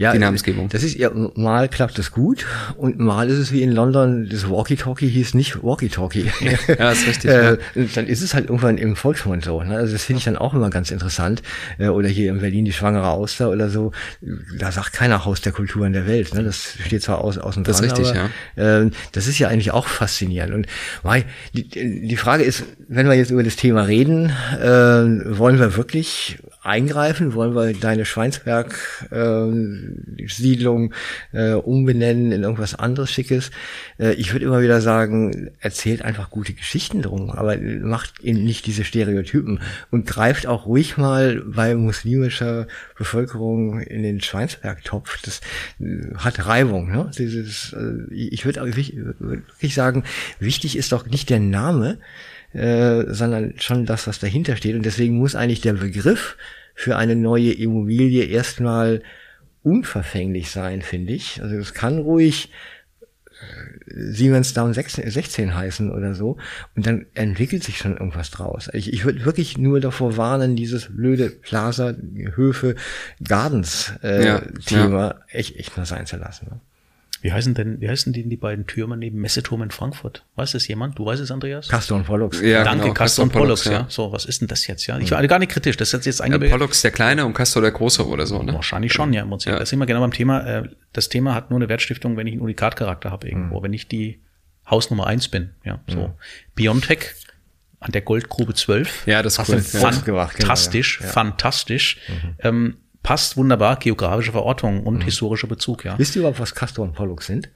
Ja, 0.00 0.12
die 0.12 0.18
Namensgebung. 0.18 0.70
Das 0.70 0.82
ist 0.82 0.96
ja, 0.96 1.10
mal 1.34 1.68
klappt 1.68 1.98
es 1.98 2.10
gut 2.10 2.46
und 2.78 2.98
mal 2.98 3.28
ist 3.28 3.36
es 3.36 3.52
wie 3.52 3.62
in 3.62 3.70
London, 3.70 4.30
das 4.30 4.48
Walkie-Talkie 4.48 5.06
hieß 5.08 5.34
nicht 5.34 5.62
Walkie-Talkie. 5.62 6.30
Ja, 6.78 6.92
ist 6.92 7.06
richtig. 7.06 7.30
äh, 7.30 7.58
ja. 7.74 7.84
Dann 7.94 8.06
ist 8.06 8.22
es 8.22 8.32
halt 8.32 8.46
irgendwann 8.46 8.78
im 8.78 8.96
Volksmund 8.96 9.44
so. 9.44 9.62
Ne? 9.62 9.76
Also 9.76 9.92
das 9.92 10.04
finde 10.04 10.18
ich 10.18 10.24
dann 10.24 10.36
auch 10.36 10.54
immer 10.54 10.70
ganz 10.70 10.90
interessant. 10.90 11.42
Äh, 11.78 11.88
oder 11.88 12.08
hier 12.08 12.30
in 12.30 12.40
Berlin 12.40 12.64
die 12.64 12.72
schwangere 12.72 13.08
Auster 13.08 13.50
oder 13.50 13.68
so. 13.68 13.92
Da 14.56 14.72
sagt 14.72 14.94
keiner 14.94 15.26
Haus 15.26 15.42
der 15.42 15.52
Kulturen 15.52 15.92
der 15.92 16.06
Welt. 16.06 16.32
Ne? 16.32 16.44
Das 16.44 16.76
steht 16.82 17.02
zwar 17.02 17.22
aus, 17.22 17.36
außen 17.36 17.64
Das 17.64 17.80
ist 17.80 17.90
dran, 17.90 17.98
richtig, 17.98 18.20
aber 18.56 18.84
äh, 18.84 18.90
das 19.12 19.26
ist 19.26 19.38
ja 19.38 19.48
eigentlich 19.48 19.72
auch 19.72 19.86
faszinierend. 19.86 20.54
Und 20.54 20.66
mei, 21.02 21.26
die, 21.52 21.68
die 22.08 22.16
Frage 22.16 22.44
ist, 22.44 22.64
wenn 22.88 23.06
wir 23.06 23.14
jetzt 23.14 23.30
über 23.30 23.42
das 23.42 23.56
Thema 23.56 23.82
reden, 23.82 24.32
äh, 24.58 24.66
wollen 25.38 25.58
wir 25.58 25.76
wirklich 25.76 26.38
eingreifen? 26.62 27.34
Wollen 27.34 27.54
wir 27.54 27.72
deine 27.74 28.04
Schweinsberg-Siedlung 30.30 30.94
äh, 31.32 31.52
umbenennen 31.52 32.32
in 32.32 32.42
irgendwas 32.42 32.74
anderes 32.74 33.10
Schickes? 33.10 33.50
Äh, 33.98 34.14
ich 34.14 34.32
würde 34.32 34.46
immer 34.46 34.62
wieder 34.62 34.80
sagen, 34.80 35.50
erzählt 35.60 36.02
einfach 36.02 36.30
gute 36.30 36.52
Geschichten 36.52 37.02
drum, 37.02 37.30
aber 37.30 37.56
macht 37.58 38.20
eben 38.20 38.44
nicht 38.44 38.66
diese 38.66 38.84
Stereotypen 38.84 39.60
und 39.90 40.06
greift 40.06 40.46
auch 40.46 40.66
ruhig 40.66 40.96
mal 40.96 41.42
bei 41.44 41.74
muslimischer 41.74 42.66
Bevölkerung 42.96 43.80
in 43.80 44.02
den 44.02 44.20
Schweinsberg-Topf. 44.20 45.22
Das 45.22 45.40
äh, 45.80 46.14
hat 46.16 46.46
Reibung. 46.46 46.90
Ne? 46.90 47.10
Dieses, 47.16 47.72
äh, 47.72 48.12
ich 48.12 48.44
würde 48.44 48.64
wirklich 48.64 49.74
sagen, 49.74 50.04
wichtig 50.38 50.76
ist 50.76 50.92
doch 50.92 51.06
nicht 51.06 51.30
der 51.30 51.40
Name, 51.40 51.98
äh, 52.52 53.04
sondern 53.08 53.54
schon 53.58 53.86
das, 53.86 54.06
was 54.06 54.18
dahinter 54.18 54.56
steht. 54.56 54.74
Und 54.74 54.84
deswegen 54.84 55.18
muss 55.18 55.34
eigentlich 55.34 55.60
der 55.60 55.74
Begriff 55.74 56.36
für 56.74 56.96
eine 56.96 57.14
neue 57.14 57.52
Immobilie 57.52 58.24
erstmal 58.24 59.02
unverfänglich 59.62 60.50
sein, 60.50 60.82
finde 60.82 61.12
ich. 61.12 61.42
Also 61.42 61.56
es 61.56 61.74
kann 61.74 61.98
ruhig 61.98 62.50
äh, 63.30 64.12
Siemens 64.12 64.54
Down 64.54 64.72
16, 64.72 65.10
16 65.10 65.54
heißen 65.54 65.90
oder 65.90 66.14
so. 66.14 66.36
Und 66.74 66.86
dann 66.86 67.06
entwickelt 67.14 67.64
sich 67.64 67.78
schon 67.78 67.92
irgendwas 67.96 68.30
draus. 68.30 68.70
Ich, 68.72 68.92
ich 68.92 69.04
würde 69.04 69.24
wirklich 69.24 69.58
nur 69.58 69.80
davor 69.80 70.16
warnen, 70.16 70.56
dieses 70.56 70.94
blöde 70.94 71.30
Plaza, 71.30 71.94
Höfe, 72.34 72.76
Gardens 73.22 73.92
äh, 74.02 74.24
Ja, 74.24 74.42
Thema 74.64 75.20
echt, 75.28 75.56
echt 75.56 75.76
mal 75.76 75.86
sein 75.86 76.06
zu 76.06 76.16
lassen. 76.16 76.46
Ne? 76.50 76.60
Wie 77.22 77.32
heißen 77.32 77.54
denn, 77.54 77.80
wie 77.80 77.88
heißen 77.88 78.12
denn 78.12 78.30
die 78.30 78.36
beiden 78.36 78.66
Türme 78.66 78.96
neben 78.96 79.20
Messeturm 79.20 79.62
in 79.62 79.70
Frankfurt? 79.70 80.24
Weiß 80.36 80.52
das 80.52 80.66
jemand? 80.68 80.98
Du 80.98 81.04
weißt 81.06 81.20
es, 81.20 81.30
Andreas? 81.30 81.68
Castor 81.68 81.98
und 81.98 82.04
Pollux. 82.06 82.40
Ja, 82.40 82.64
Danke, 82.64 82.84
genau, 82.84 82.94
Castor 82.94 83.24
und 83.24 83.32
Pollux, 83.32 83.64
ja. 83.66 83.72
ja. 83.72 83.86
So, 83.88 84.10
was 84.12 84.24
ist 84.24 84.40
denn 84.40 84.48
das 84.48 84.66
jetzt, 84.66 84.86
ja? 84.86 84.98
Ich 84.98 85.10
war 85.10 85.26
gar 85.26 85.38
nicht 85.38 85.50
kritisch, 85.50 85.76
das 85.76 85.92
ist 85.92 86.06
jetzt 86.06 86.20
Ja, 86.20 86.24
eigentlich 86.26 86.50
Pollux 86.50 86.82
der 86.82 86.90
Kleine 86.90 87.26
und 87.26 87.34
Castor 87.34 87.60
der 87.62 87.72
Große 87.72 88.06
oder 88.06 88.26
so, 88.26 88.42
ne? 88.42 88.54
Wahrscheinlich 88.54 88.92
schon, 88.92 89.12
ja, 89.12 89.22
im 89.22 89.28
Prinzip. 89.30 89.52
Ja. 89.52 89.58
Da 89.58 89.66
sind 89.66 89.78
wir 89.78 89.86
genau 89.86 90.00
beim 90.00 90.12
Thema. 90.12 90.46
Äh, 90.46 90.68
das 90.92 91.08
Thema 91.08 91.34
hat 91.34 91.50
nur 91.50 91.58
eine 91.58 91.68
Wertstiftung, 91.68 92.16
wenn 92.16 92.26
ich 92.26 92.32
einen 92.32 92.42
Unikatcharakter 92.42 93.10
habe 93.10 93.28
irgendwo, 93.28 93.58
Mhm. 93.58 93.62
wenn 93.64 93.72
ich 93.74 93.86
die 93.88 94.20
Hausnummer 94.70 95.06
eins 95.06 95.28
bin, 95.28 95.50
ja, 95.64 95.80
so. 95.88 96.14
Biontech 96.54 97.00
an 97.80 97.92
der 97.92 98.02
Goldgrube 98.02 98.54
12. 98.54 99.06
Ja, 99.06 99.22
das 99.22 99.34
ist 99.34 99.38
Hast 99.40 99.48
cool. 99.50 99.56
du 99.72 99.78
Ja. 99.78 99.90
Genau, 100.04 100.26
fantastisch, 100.26 101.00
ja. 101.00 101.06
Ja. 101.06 101.12
fantastisch. 101.12 101.98
Ähm, 102.40 102.76
passt 103.02 103.36
wunderbar, 103.36 103.76
geografische 103.76 104.32
Verortung 104.32 104.80
Mhm. 104.80 104.86
und 104.86 105.00
historischer 105.02 105.46
Bezug, 105.46 105.84
ja. 105.84 105.98
Wisst 105.98 106.16
ihr 106.16 106.20
überhaupt, 106.20 106.40
was 106.40 106.54
Castor 106.54 106.84
und 106.84 106.94
Pollux 106.94 107.26
sind? 107.26 107.48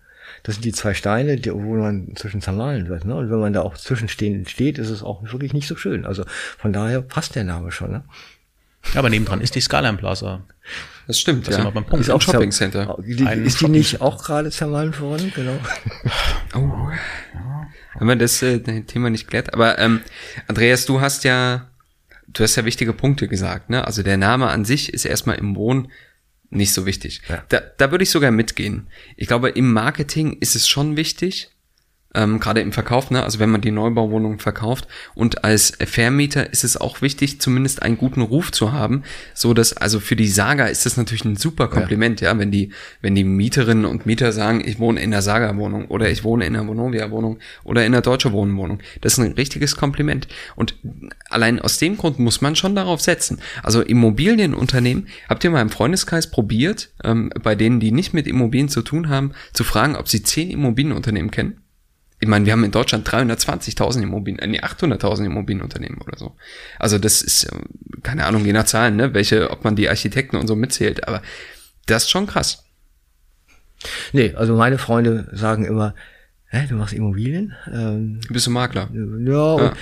Das 0.42 0.56
sind 0.56 0.64
die 0.64 0.72
zwei 0.72 0.94
Steine, 0.94 1.36
die, 1.36 1.52
wo 1.52 1.74
man 1.76 2.12
zwischen 2.16 2.40
zermahlen 2.40 2.88
wird. 2.88 3.04
Ne? 3.04 3.14
Und 3.14 3.30
wenn 3.30 3.38
man 3.40 3.52
da 3.52 3.62
auch 3.62 3.76
zwischenstehend 3.76 4.50
steht, 4.50 4.78
ist 4.78 4.90
es 4.90 5.02
auch 5.02 5.22
wirklich 5.32 5.52
nicht 5.52 5.68
so 5.68 5.76
schön. 5.76 6.04
Also 6.06 6.24
von 6.58 6.72
daher 6.72 7.00
passt 7.02 7.34
der 7.34 7.44
Name 7.44 7.70
schon. 7.72 7.92
Ne? 7.92 8.04
Aber 8.94 9.08
nebendran 9.10 9.40
ist 9.40 9.54
die 9.54 9.60
Skyline 9.60 9.96
Plaza. 9.96 10.42
Das 11.06 11.18
stimmt, 11.18 11.46
Das 11.48 11.56
ja. 11.58 11.68
beim 11.70 11.84
Punkt. 11.84 12.04
Ist 12.04 12.10
auch 12.10 12.20
Shopping 12.20 12.50
Center. 12.50 12.96
Die, 13.06 13.24
Ein 13.26 13.44
ist 13.44 13.60
die 13.60 13.68
nicht 13.68 14.00
auch 14.00 14.22
gerade 14.22 14.50
zermahlen 14.50 14.98
worden? 14.98 15.32
Genau. 15.34 15.58
Oh. 16.54 16.88
Wenn 17.98 18.06
man 18.06 18.18
das 18.18 18.42
äh, 18.42 18.60
Thema 18.82 19.10
nicht 19.10 19.28
klärt. 19.28 19.52
Aber 19.54 19.78
ähm, 19.78 20.00
Andreas, 20.48 20.84
du 20.86 21.00
hast 21.00 21.24
ja, 21.24 21.68
du 22.34 22.42
hast 22.42 22.56
ja 22.56 22.64
wichtige 22.64 22.92
Punkte 22.92 23.28
gesagt, 23.28 23.70
ne? 23.70 23.86
Also 23.86 24.02
der 24.02 24.16
Name 24.16 24.48
an 24.48 24.64
sich 24.64 24.92
ist 24.92 25.04
erstmal 25.04 25.38
im 25.38 25.56
Wohn 25.56 25.90
nicht 26.50 26.72
so 26.72 26.86
wichtig. 26.86 27.22
Ja. 27.28 27.44
Da, 27.48 27.60
da 27.60 27.90
würde 27.90 28.04
ich 28.04 28.10
sogar 28.10 28.30
mitgehen. 28.30 28.88
Ich 29.16 29.26
glaube, 29.26 29.50
im 29.50 29.72
Marketing 29.72 30.34
ist 30.40 30.54
es 30.54 30.68
schon 30.68 30.96
wichtig, 30.96 31.50
ähm, 32.14 32.40
gerade 32.40 32.61
im 32.61 32.72
Verkauf, 32.72 33.11
ne? 33.11 33.22
also 33.22 33.38
wenn 33.38 33.50
man 33.50 33.61
die 33.61 33.70
Neubauwohnungen 33.70 34.38
verkauft 34.38 34.88
und 35.14 35.44
als 35.44 35.72
Vermieter 35.85 36.53
ist 36.53 36.64
es 36.64 36.77
auch 36.77 37.03
wichtig, 37.03 37.40
zumindest 37.40 37.83
einen 37.83 37.96
guten 37.96 38.20
Ruf 38.20 38.53
zu 38.53 38.72
haben, 38.72 39.03
so 39.35 39.55
dass 39.55 39.77
also 39.77 40.00
für 40.00 40.16
die 40.16 40.29
Saga 40.29 40.66
ist 40.66 40.87
das 40.87 40.96
natürlich 40.96 41.24
ein 41.24 41.37
super 41.37 41.68
Kompliment, 41.68 42.20
ja, 42.20 42.38
wenn 42.38 42.50
die 42.50 42.72
wenn 43.00 43.14
die 43.14 43.24
Mieterinnen 43.24 43.85
und 43.85 44.07
Mieter 44.07 44.33
sagen, 44.33 44.62
ich 44.64 44.79
wohne 44.79 45.00
in 45.00 45.11
der 45.11 45.22
Saga-Wohnung 45.22 45.87
oder 45.87 46.11
ich 46.11 46.24
wohne 46.24 46.46
in 46.46 46.55
der 46.55 46.66
Vonovia-Wohnung 46.66 47.38
oder 47.64 47.85
in 47.85 47.92
der 47.92 48.03
Deutsche 48.03 48.33
Wohnwohnung, 48.33 48.81
das 49.00 49.14
ist 49.14 49.18
ein 49.18 49.33
richtiges 49.33 49.77
Kompliment 49.77 50.29
und 50.57 50.77
allein 51.29 51.59
aus 51.59 51.79
dem 51.79 51.96
Grund 51.96 52.18
muss 52.18 52.40
man 52.40 52.57
schon 52.57 52.74
darauf 52.74 53.00
setzen. 53.00 53.40
Also 53.62 53.83
Immobilienunternehmen, 53.83 55.09
habt 55.29 55.44
ihr 55.44 55.50
mal 55.50 55.62
im 55.62 55.70
Freundeskreis 55.70 56.31
probiert, 56.31 56.90
ähm, 57.03 57.31
bei 57.42 57.55
denen, 57.55 57.81
die 57.81 57.92
nicht 57.92 58.14
mit 58.14 58.27
Immobilien 58.27 58.68
zu 58.68 58.83
tun 58.83 59.09
haben, 59.09 59.33
zu 59.53 59.64
fragen, 59.64 59.96
ob 59.96 60.09
sie 60.09 60.22
zehn 60.22 60.50
Immobilienunternehmen 60.50 61.31
kennen? 61.31 61.63
Ich 62.20 62.29
meine, 62.29 62.46
wir 62.46 62.53
haben 62.53 62.64
in 62.64 62.70
Deutschland 62.70 63.09
320.000 63.09 64.03
Immobilien, 64.03 64.38
äh, 64.38 64.46
nee, 64.46 64.61
800.000 64.61 65.27
Immobilienunternehmen 65.27 66.00
oder 66.00 66.16
so. 66.16 66.37
Also 66.79 66.98
das 66.98 67.22
ist, 67.22 67.44
äh, 67.44 67.59
keine 68.03 68.24
Ahnung, 68.24 68.44
je 68.44 68.53
nach 68.53 68.64
Zahlen, 68.64 68.96
ne, 68.96 69.14
welche, 69.14 69.50
ob 69.50 69.64
man 69.64 69.77
die 69.77 69.88
Architekten 69.88 70.37
und 70.37 70.46
so 70.46 70.57
mitzählt, 70.57 71.07
aber 71.07 71.22
das 71.87 72.05
ist 72.05 72.11
schon 72.11 72.27
krass. 72.27 72.64
Nee, 74.12 74.33
also 74.35 74.57
meine 74.57 74.79
Freunde 74.79 75.29
sagen 75.33 75.64
immer, 75.64 75.94
hä, 76.55 76.66
du 76.68 76.77
machst 76.77 76.94
Immobilien? 76.94 77.55
Ähm, 77.72 78.20
Bist 78.31 78.46
du 78.46 78.50
Makler? 78.50 78.88
Ja, 78.92 79.55
und 79.55 79.72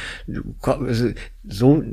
komm, 0.60 0.86
also 0.86 1.10
so 1.44 1.84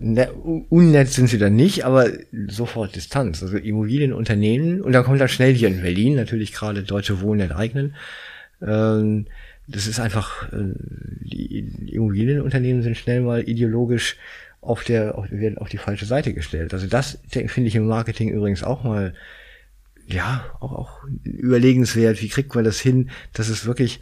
ne, 0.00 0.32
unnett 0.68 1.08
sind 1.08 1.28
sie 1.28 1.38
dann 1.38 1.56
nicht, 1.56 1.84
aber 1.84 2.08
sofort 2.48 2.96
Distanz. 2.96 3.42
Also 3.42 3.56
Immobilienunternehmen 3.56 4.82
und 4.82 4.92
dann 4.92 5.04
kommt 5.04 5.20
dann 5.20 5.28
schnell 5.28 5.54
hier 5.54 5.68
in 5.68 5.82
Berlin 5.82 6.16
natürlich 6.16 6.52
gerade 6.52 6.82
Deutsche 6.82 7.20
Wohnen 7.20 7.40
enteignen. 7.40 7.94
Ähm, 8.60 9.26
das 9.66 9.86
ist 9.86 10.00
einfach, 10.00 10.52
äh, 10.52 10.74
die 11.20 11.92
Immobilienunternehmen 11.92 12.82
sind 12.82 12.96
schnell 12.96 13.20
mal 13.20 13.48
ideologisch 13.48 14.16
auf 14.60 14.84
der, 14.84 15.14
werden 15.30 15.58
auf 15.58 15.68
die 15.68 15.78
falsche 15.78 16.06
Seite 16.06 16.32
gestellt. 16.34 16.72
Also 16.72 16.86
das 16.86 17.18
finde 17.28 17.68
ich 17.68 17.74
im 17.74 17.86
Marketing 17.86 18.30
übrigens 18.30 18.62
auch 18.62 18.84
mal 18.84 19.14
ja, 20.06 20.44
auch, 20.60 20.72
auch 20.72 21.04
überlegenswert. 21.24 22.20
Wie 22.20 22.28
kriegt 22.28 22.54
man 22.54 22.64
das 22.64 22.80
hin, 22.80 23.10
dass 23.32 23.48
es 23.48 23.66
wirklich, 23.66 24.00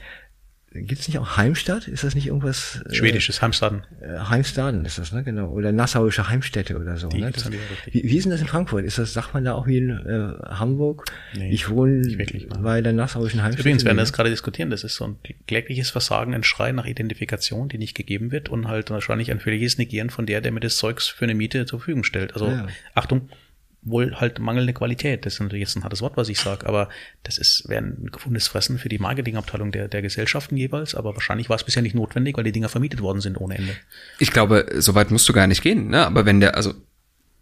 gibt's 0.74 1.08
nicht 1.08 1.18
auch 1.18 1.36
Heimstadt? 1.36 1.88
Ist 1.88 2.04
das 2.04 2.14
nicht 2.14 2.26
irgendwas? 2.26 2.82
äh, 2.88 2.94
Schwedisches 2.94 3.42
Heimstaden. 3.42 3.84
Äh, 4.00 4.18
Heimstaden 4.18 4.84
ist 4.84 4.98
das, 4.98 5.12
ne? 5.12 5.22
Genau. 5.22 5.48
Oder 5.50 5.72
Nassauische 5.72 6.28
Heimstätte 6.28 6.78
oder 6.78 6.96
so. 6.96 7.08
Die 7.08 7.20
ne? 7.20 7.30
Das, 7.30 7.50
wie, 7.50 8.02
wie 8.02 8.16
ist 8.16 8.24
denn 8.24 8.32
das 8.32 8.40
in 8.40 8.46
Frankfurt? 8.46 8.84
Ist 8.84 8.98
das, 8.98 9.12
sagt 9.12 9.34
man 9.34 9.44
da 9.44 9.54
auch 9.54 9.66
wie 9.66 9.78
in 9.78 9.90
äh, 9.90 10.34
Hamburg? 10.54 11.04
Nee, 11.36 11.52
ich 11.52 11.68
wohne 11.70 12.02
wirklich, 12.18 12.48
bei 12.48 12.80
der 12.80 12.92
Nassauischen 12.92 13.42
Heimstätte. 13.42 13.68
Übrigens 13.68 13.84
werden 13.84 13.96
wir 13.96 14.02
das 14.02 14.12
gerade 14.12 14.30
diskutieren. 14.30 14.70
Das 14.70 14.84
ist 14.84 14.96
so 14.96 15.04
ein 15.04 15.16
klägliches 15.46 15.90
Versagen, 15.90 16.34
ein 16.34 16.44
Schrei 16.44 16.72
nach 16.72 16.86
Identifikation, 16.86 17.68
die 17.68 17.78
nicht 17.78 17.94
gegeben 17.94 18.32
wird 18.32 18.48
und 18.48 18.68
halt 18.68 18.90
wahrscheinlich 18.90 19.30
ein 19.30 19.40
völliges 19.40 19.78
Negieren 19.78 20.10
von 20.10 20.26
der, 20.26 20.40
der 20.40 20.52
mir 20.52 20.60
das 20.60 20.76
Zeugs 20.76 21.08
für 21.08 21.24
eine 21.24 21.34
Miete 21.34 21.66
zur 21.66 21.80
Verfügung 21.80 22.04
stellt. 22.04 22.34
Also 22.34 22.46
Ja. 22.48 22.66
Achtung, 22.94 23.28
wohl 23.82 24.14
halt 24.14 24.38
mangelnde 24.38 24.72
Qualität. 24.72 25.26
Das 25.26 25.34
ist 25.34 25.40
natürlich 25.40 25.62
jetzt 25.62 25.76
ein 25.76 25.82
hartes 25.82 26.02
Wort, 26.02 26.16
was 26.16 26.28
ich 26.28 26.38
sage, 26.38 26.66
aber 26.66 26.88
das 27.24 27.38
ist 27.38 27.68
wäre 27.68 27.82
ein 27.82 28.08
gefundenes 28.12 28.46
Fressen 28.46 28.78
für 28.78 28.88
die 28.88 28.98
Marketingabteilung 28.98 29.72
der, 29.72 29.88
der 29.88 30.02
Gesellschaften 30.02 30.56
jeweils. 30.56 30.94
Aber 30.94 31.14
wahrscheinlich 31.14 31.48
war 31.48 31.56
es 31.56 31.64
bisher 31.64 31.82
nicht 31.82 31.94
notwendig, 31.94 32.36
weil 32.36 32.44
die 32.44 32.52
Dinger 32.52 32.68
vermietet 32.68 33.00
worden 33.00 33.20
sind 33.20 33.40
ohne 33.40 33.56
Ende. 33.56 33.74
Ich 34.18 34.30
glaube, 34.30 34.66
so 34.78 34.94
weit 34.94 35.10
musst 35.10 35.28
du 35.28 35.32
gar 35.32 35.46
nicht 35.46 35.62
gehen, 35.62 35.88
ne? 35.88 36.06
Aber 36.06 36.24
wenn 36.26 36.40
der, 36.40 36.56
also 36.56 36.74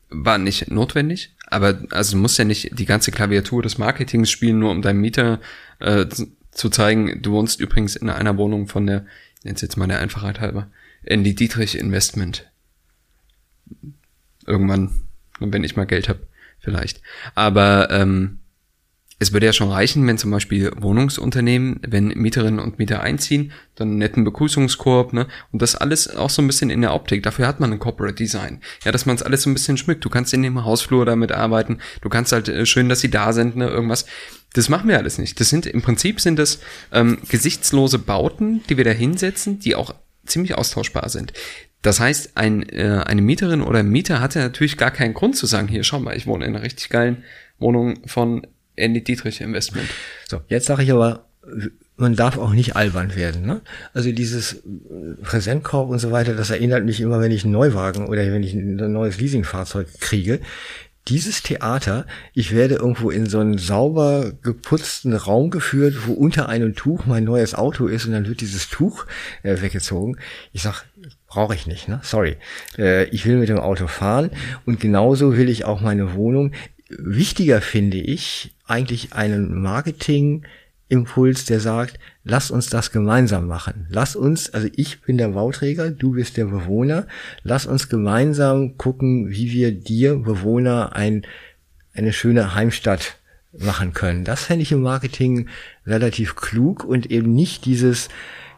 war 0.09 0.39
nicht 0.39 0.71
notwendig, 0.71 1.37
aber 1.47 1.83
also 1.91 2.17
du 2.17 2.23
musst 2.23 2.37
ja 2.37 2.45
nicht 2.45 2.77
die 2.77 2.87
ganze 2.87 3.13
Klaviatur 3.13 3.63
des 3.63 3.79
Marketings 3.79 4.29
spielen, 4.31 4.59
nur 4.59 4.73
um 4.73 4.83
deinem 4.83 5.01
Mieter 5.01 5.41
äh, 5.79 6.07
zu- 6.09 6.71
zeigen, 6.71 7.23
du 7.23 7.31
wohnst 7.33 7.61
übrigens 7.61 7.95
in 7.95 8.11
einer 8.11 8.37
Wohnung 8.37 8.67
von 8.67 8.87
der, 8.87 9.07
nenn's 9.45 9.61
jetzt 9.61 9.77
mal 9.77 9.87
der 9.87 10.01
Einfachheit 10.01 10.41
halber, 10.41 10.69
in 11.05 11.23
die 11.23 11.37
Dietrich 11.37 11.79
Investment. 11.79 12.51
Irgendwann, 14.47 15.03
wenn 15.39 15.63
ich 15.63 15.77
mal 15.77 15.87
Geld 15.87 16.09
habe, 16.09 16.27
vielleicht. 16.61 17.03
Aber 17.35 17.91
ähm, 17.91 18.41
es 19.23 19.35
würde 19.35 19.45
ja 19.45 19.53
schon 19.53 19.71
reichen, 19.71 20.07
wenn 20.07 20.17
zum 20.17 20.31
Beispiel 20.31 20.73
Wohnungsunternehmen, 20.79 21.81
wenn 21.87 22.09
Mieterinnen 22.09 22.59
und 22.59 22.79
Mieter 22.79 23.03
einziehen, 23.03 23.53
dann 23.75 23.89
einen 23.89 23.99
netten 23.99 24.25
Begrüßungskorb, 24.25 25.13
ne? 25.13 25.29
Und 25.53 25.61
das 25.61 25.77
alles 25.77 26.17
auch 26.17 26.31
so 26.31 26.41
ein 26.41 26.47
bisschen 26.47 26.71
in 26.71 26.81
der 26.81 26.95
Optik. 26.95 27.23
Dafür 27.23 27.47
hat 27.47 27.61
man 27.61 27.71
ein 27.71 27.79
Corporate 27.79 28.15
Design. 28.15 28.63
Ja, 28.83 28.93
dass 28.93 29.05
man 29.05 29.17
es 29.17 29.23
alles 29.23 29.43
so 29.43 29.51
ein 29.51 29.53
bisschen 29.53 29.77
schmückt. 29.77 30.07
Du 30.07 30.09
kannst 30.09 30.33
in 30.33 30.43
dem 30.43 30.65
Hausflur 30.65 31.05
damit 31.05 31.33
arbeiten. 31.33 31.81
Du 32.01 32.09
kannst 32.09 32.33
halt 32.33 32.49
äh, 32.49 32.65
schön, 32.65 32.89
dass 32.89 33.01
sie 33.01 33.11
da 33.11 33.35
sind, 33.35 33.57
ne? 33.57 33.69
Irgendwas. 33.69 34.07
Das 34.55 34.71
machen 34.71 34.89
wir 34.89 34.97
alles 34.97 35.19
nicht. 35.19 35.39
Das 35.39 35.51
sind 35.51 35.67
im 35.67 35.83
Prinzip 35.83 36.19
sind 36.19 36.39
das 36.39 36.61
ähm, 36.91 37.19
gesichtslose 37.29 37.99
Bauten, 37.99 38.63
die 38.71 38.79
wir 38.79 38.85
da 38.85 38.91
hinsetzen, 38.91 39.59
die 39.59 39.77
auch 39.77 39.95
ziemlich 40.25 40.57
austauschbar 40.57 41.11
sind. 41.11 41.35
Das 41.83 41.99
heißt, 42.01 42.37
ein, 42.37 42.69
äh, 42.69 43.03
eine 43.07 43.23
Mieterin 43.23 43.63
oder 43.63 43.83
Mieter 43.83 44.21
hatte 44.21 44.39
natürlich 44.39 44.77
gar 44.77 44.91
keinen 44.91 45.15
Grund 45.15 45.37
zu 45.37 45.47
sagen, 45.47 45.69
hier, 45.69 45.83
schau 45.83 45.99
mal, 45.99 46.17
ich 46.17 46.27
wohne 46.27 46.45
in 46.45 46.55
einer 46.55 46.65
richtig 46.65 46.91
geilen 46.91 47.25
Wohnung 47.59 48.07
von 48.07 48.47
Andy 48.77 49.03
Dietrich 49.03 49.41
Investment. 49.41 49.89
So, 50.29 50.41
jetzt 50.49 50.67
sage 50.67 50.83
ich 50.83 50.93
aber, 50.93 51.27
man 51.97 52.17
darf 52.17 52.39
auch 52.39 52.53
nicht 52.53 52.77
albern 52.77 53.15
werden. 53.15 53.47
Ne? 53.47 53.61
Also 53.93 54.13
dieses 54.13 54.63
Präsentkorb 55.23 55.91
und 55.91 55.99
so 55.99 56.11
weiter, 56.11 56.35
das 56.35 56.51
erinnert 56.51 56.85
mich 56.85 57.01
immer, 57.01 57.21
wenn 57.21 57.33
ich 57.33 57.45
einen 57.45 57.53
Neuwagen 57.53 58.09
oder 58.09 58.23
wenn 58.33 58.43
ich 58.43 58.55
ein 58.55 58.93
neues 58.93 59.21
Leasingfahrzeug 59.21 59.89
kriege. 60.01 60.41
Dieses 61.09 61.43
Theater, 61.43 62.07
ich 62.35 62.55
werde 62.55 62.77
irgendwo 62.77 63.11
in 63.11 63.27
so 63.27 63.41
einen 63.41 63.59
sauber 63.59 64.33
geputzten 64.43 65.15
Raum 65.15 65.51
geführt, 65.51 66.07
wo 66.07 66.13
unter 66.13 66.49
einem 66.49 66.75
Tuch 66.75 67.07
mein 67.07 67.25
neues 67.25 67.55
Auto 67.55 67.87
ist 67.87 68.05
und 68.07 68.13
dann 68.13 68.27
wird 68.27 68.43
dieses 68.43 68.69
Tuch 68.69 69.07
äh, 69.43 69.61
weggezogen. 69.61 70.19
Ich 70.53 70.63
sag, 70.63 70.85
brauche 71.31 71.55
ich 71.55 71.67
nicht, 71.67 71.89
ne? 71.89 72.01
Sorry. 72.03 72.37
Äh, 72.77 73.05
ich 73.07 73.25
will 73.25 73.37
mit 73.37 73.49
dem 73.49 73.61
Auto 73.61 73.87
fahren 73.87 74.31
und 74.67 74.81
genauso 74.81 75.37
will 75.37 75.49
ich 75.49 75.65
auch 75.65 75.81
meine 75.81 76.15
Wohnung. 76.15 76.53
Wichtiger 76.91 77.61
finde 77.61 77.99
ich 77.99 78.53
eigentlich 78.67 79.13
einen 79.13 79.63
Marketing 79.63 80.45
Impuls, 80.89 81.45
der 81.45 81.61
sagt, 81.61 82.01
lass 82.25 82.51
uns 82.51 82.69
das 82.69 82.91
gemeinsam 82.91 83.47
machen. 83.47 83.87
Lass 83.91 84.17
uns, 84.17 84.53
also 84.53 84.69
ich 84.75 85.03
bin 85.03 85.19
der 85.19 85.29
Bauträger, 85.29 85.93
du 85.93 86.11
bist 86.15 86.37
der 86.37 86.47
Bewohner, 86.47 87.07
lass 87.45 87.65
uns 87.65 87.89
gemeinsam 87.89 88.77
gucken, 88.77 89.31
wie 89.31 89.53
wir 89.53 89.71
dir 89.71 90.17
Bewohner 90.17 90.97
ein, 90.97 91.25
eine 91.95 92.13
schöne 92.13 92.57
Heimstatt 92.57 93.19
machen 93.57 93.93
können. 93.95 94.25
Das 94.25 94.45
fände 94.47 94.65
ich 94.65 94.73
im 94.73 94.83
Marketing 94.83 95.49
relativ 95.87 96.35
klug 96.35 96.83
und 96.83 97.09
eben 97.09 97.33
nicht 97.35 97.67
dieses, 97.67 98.09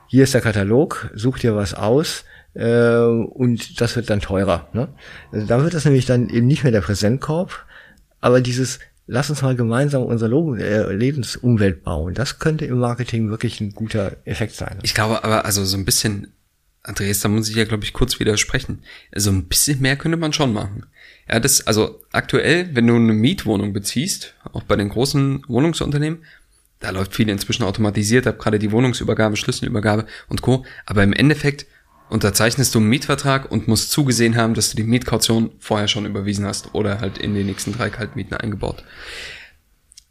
hier 0.07 0.25
ist 0.25 0.33
der 0.33 0.41
Katalog, 0.41 1.11
such 1.15 1.39
dir 1.39 1.55
was 1.55 1.75
aus, 1.75 2.25
äh, 2.55 2.99
und 2.99 3.81
das 3.81 3.97
wird 3.97 4.11
dann 4.11 4.21
teurer. 4.21 4.69
Ne? 4.73 4.89
Also 5.31 5.47
da 5.47 5.63
wird 5.63 5.75
das 5.75 5.85
nämlich 5.85 6.07
dann 6.07 6.29
eben 6.29 6.47
nicht 6.47 6.63
mehr 6.63 6.73
der 6.73 6.81
Präsentkorb, 6.81 7.67
aber 8.21 8.41
dieses 8.41 8.79
lass 9.07 9.31
uns 9.31 9.43
mal 9.43 9.57
gemeinsam 9.57 10.03
unsere 10.05 10.59
äh, 10.59 10.93
Lebensumwelt 10.95 11.83
bauen. 11.85 12.15
Das 12.15 12.39
könnte 12.39 12.65
im 12.65 12.79
Marketing 12.79 13.31
wirklich 13.31 13.61
ein 13.61 13.73
guter 13.73 14.17
Effekt 14.25 14.55
sein. 14.55 14.79
Ich 14.83 14.95
glaube 14.95 15.25
aber, 15.25 15.45
also 15.45 15.65
so 15.65 15.77
ein 15.77 15.85
bisschen, 15.85 16.33
Andreas, 16.83 17.21
da 17.21 17.29
muss 17.29 17.49
ich 17.49 17.57
ja, 17.57 17.65
glaube 17.65 17.85
ich, 17.85 17.93
kurz 17.93 18.19
widersprechen. 18.21 18.83
Also 19.13 19.31
ein 19.31 19.49
bisschen 19.49 19.81
mehr 19.81 19.97
könnte 19.97 20.17
man 20.17 20.33
schon 20.33 20.53
machen. 20.53 20.87
Ja, 21.29 21.41
das, 21.41 21.67
also 21.67 22.01
aktuell, 22.13 22.75
wenn 22.75 22.87
du 22.87 22.97
eine 22.97 23.13
Mietwohnung 23.13 23.73
beziehst, 23.73 24.35
auch 24.53 24.63
bei 24.65 24.77
den 24.77 24.89
großen 24.89 25.45
Wohnungsunternehmen, 25.47 26.25
da 26.81 26.91
läuft 26.91 27.15
viel 27.15 27.29
inzwischen 27.29 27.63
automatisiert 27.63 28.27
ab, 28.27 28.41
gerade 28.41 28.59
die 28.59 28.73
Wohnungsübergabe, 28.73 29.37
Schlüsselübergabe 29.37 30.07
und 30.29 30.43
Co. 30.43 30.65
Aber 30.85 31.05
im 31.05 31.13
Endeffekt 31.13 31.67
unterzeichnest 32.13 32.75
du 32.75 32.79
einen 32.79 32.89
Mietvertrag 32.89 33.51
und 33.51 33.69
musst 33.69 33.91
zugesehen 33.91 34.37
haben, 34.37 34.55
dass 34.55 34.71
du 34.71 34.77
die 34.77 34.85
Mietkaution 34.85 35.51
vorher 35.59 35.89
schon 35.89 36.07
überwiesen 36.07 36.45
hast 36.45 36.75
oder 36.75 37.01
halt 37.01 37.19
in 37.19 37.35
die 37.35 37.45
nächsten 37.45 37.73
drei 37.73 37.91
Kaltmieten 37.91 38.37
eingebaut. 38.37 38.85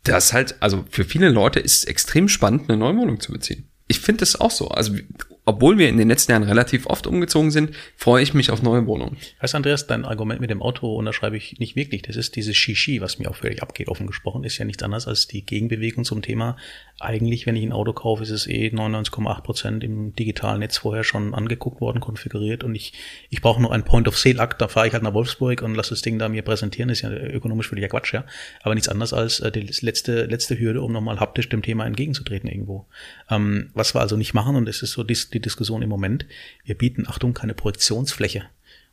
Das 0.03 0.33
halt, 0.33 0.55
also 0.61 0.83
für 0.89 1.03
viele 1.03 1.29
Leute 1.29 1.59
ist 1.59 1.77
es 1.77 1.83
extrem 1.83 2.27
spannend, 2.27 2.69
eine 2.69 2.77
neue 2.77 2.97
Wohnung 2.97 3.19
zu 3.19 3.31
beziehen. 3.31 3.69
Ich 3.87 3.99
finde 3.99 4.21
das 4.21 4.39
auch 4.39 4.51
so. 4.51 4.69
Also 4.69 4.95
obwohl 5.43 5.79
wir 5.79 5.89
in 5.89 5.97
den 5.97 6.07
letzten 6.07 6.31
Jahren 6.31 6.43
relativ 6.43 6.85
oft 6.85 7.07
umgezogen 7.07 7.49
sind, 7.49 7.71
freue 7.95 8.21
ich 8.21 8.35
mich 8.35 8.51
auf 8.51 8.61
neue 8.61 8.85
Wohnungen. 8.85 9.17
Weißt 9.39 9.55
Andreas, 9.55 9.87
dein 9.87 10.05
Argument 10.05 10.39
mit 10.39 10.51
dem 10.51 10.61
Auto 10.61 10.95
unterschreibe 10.95 11.35
ich 11.35 11.57
nicht 11.57 11.75
wirklich. 11.75 12.03
Das 12.03 12.15
ist 12.15 12.35
dieses 12.35 12.55
Shishi, 12.55 13.01
was 13.01 13.17
mir 13.17 13.29
auch 13.29 13.35
völlig 13.35 13.63
abgeht, 13.63 13.87
offen 13.87 14.05
gesprochen, 14.05 14.43
ist 14.43 14.59
ja 14.59 14.65
nichts 14.65 14.83
anderes 14.83 15.07
als 15.07 15.27
die 15.27 15.43
Gegenbewegung 15.43 16.05
zum 16.05 16.21
Thema. 16.21 16.57
Eigentlich, 16.99 17.47
wenn 17.47 17.55
ich 17.55 17.63
ein 17.63 17.71
Auto 17.71 17.91
kaufe, 17.93 18.21
ist 18.21 18.29
es 18.29 18.45
eh 18.45 18.67
99,8 18.67 19.41
Prozent 19.41 19.83
im 19.83 20.15
digitalen 20.15 20.59
Netz 20.59 20.77
vorher 20.77 21.03
schon 21.03 21.33
angeguckt 21.33 21.81
worden, 21.81 22.01
konfiguriert 22.01 22.63
und 22.63 22.75
ich, 22.75 22.93
ich 23.31 23.41
brauche 23.41 23.59
nur 23.59 23.73
einen 23.73 23.83
Point-of-Sale-Akt, 23.83 24.61
da 24.61 24.67
fahre 24.67 24.87
ich 24.87 24.93
halt 24.93 25.01
nach 25.01 25.15
Wolfsburg 25.15 25.63
und 25.63 25.73
lasse 25.73 25.89
das 25.89 26.03
Ding 26.03 26.19
da 26.19 26.29
mir 26.29 26.43
präsentieren, 26.43 26.89
ist 26.89 27.01
ja 27.01 27.09
ökonomisch 27.11 27.69
völliger 27.69 27.87
Quatsch, 27.87 28.13
ja. 28.13 28.25
Aber 28.61 28.75
nichts 28.75 28.89
anderes 28.89 29.11
als 29.11 29.39
äh, 29.39 29.51
die 29.51 29.67
letzte, 29.81 30.25
letzte 30.25 30.59
Hürde, 30.59 30.83
um 30.83 30.91
nochmal 30.91 31.19
haptisch 31.19 31.49
dem 31.49 31.63
Thema 31.63 31.87
entgegenzutreten 31.87 32.47
irgendwo. 32.47 32.85
Ähm, 33.29 33.71
was 33.73 33.95
wir 33.95 34.01
also 34.01 34.17
nicht 34.17 34.35
machen, 34.35 34.55
und 34.55 34.67
das 34.67 34.83
ist 34.83 34.91
so 34.91 35.03
die 35.33 35.41
Diskussion 35.41 35.81
im 35.81 35.89
Moment. 35.89 36.25
Wir 36.63 36.77
bieten, 36.77 37.07
Achtung, 37.07 37.33
keine 37.33 37.53
Projektionsfläche. 37.53 38.43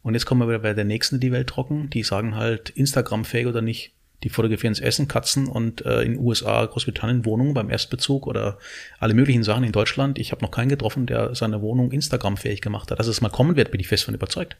Und 0.02 0.14
jetzt 0.14 0.26
kommen 0.26 0.40
wir 0.40 0.48
wieder 0.48 0.60
bei 0.60 0.74
der 0.74 0.84
nächsten, 0.84 1.20
die 1.20 1.32
Welt 1.32 1.48
trocken. 1.48 1.90
Die 1.90 2.02
sagen 2.02 2.36
halt, 2.36 2.70
Instagram-fähig 2.70 3.46
oder 3.46 3.62
nicht. 3.62 3.92
Die 4.24 4.30
fotografieren 4.30 4.72
das 4.72 4.80
Essen, 4.80 5.06
Katzen 5.06 5.46
und 5.46 5.84
äh, 5.86 6.02
in 6.02 6.18
USA, 6.18 6.66
Großbritannien 6.66 7.24
Wohnungen 7.24 7.54
beim 7.54 7.70
Erstbezug 7.70 8.26
oder 8.26 8.58
alle 8.98 9.14
möglichen 9.14 9.44
Sachen 9.44 9.62
in 9.62 9.70
Deutschland. 9.70 10.18
Ich 10.18 10.32
habe 10.32 10.42
noch 10.42 10.50
keinen 10.50 10.68
getroffen, 10.68 11.06
der 11.06 11.34
seine 11.36 11.62
Wohnung 11.62 11.92
Instagram-fähig 11.92 12.60
gemacht 12.60 12.90
hat. 12.90 12.98
Dass 12.98 13.06
es 13.06 13.20
mal 13.20 13.28
kommen 13.28 13.54
wird, 13.54 13.70
bin 13.70 13.80
ich 13.80 13.86
fest 13.86 14.04
von 14.04 14.14
überzeugt 14.14 14.56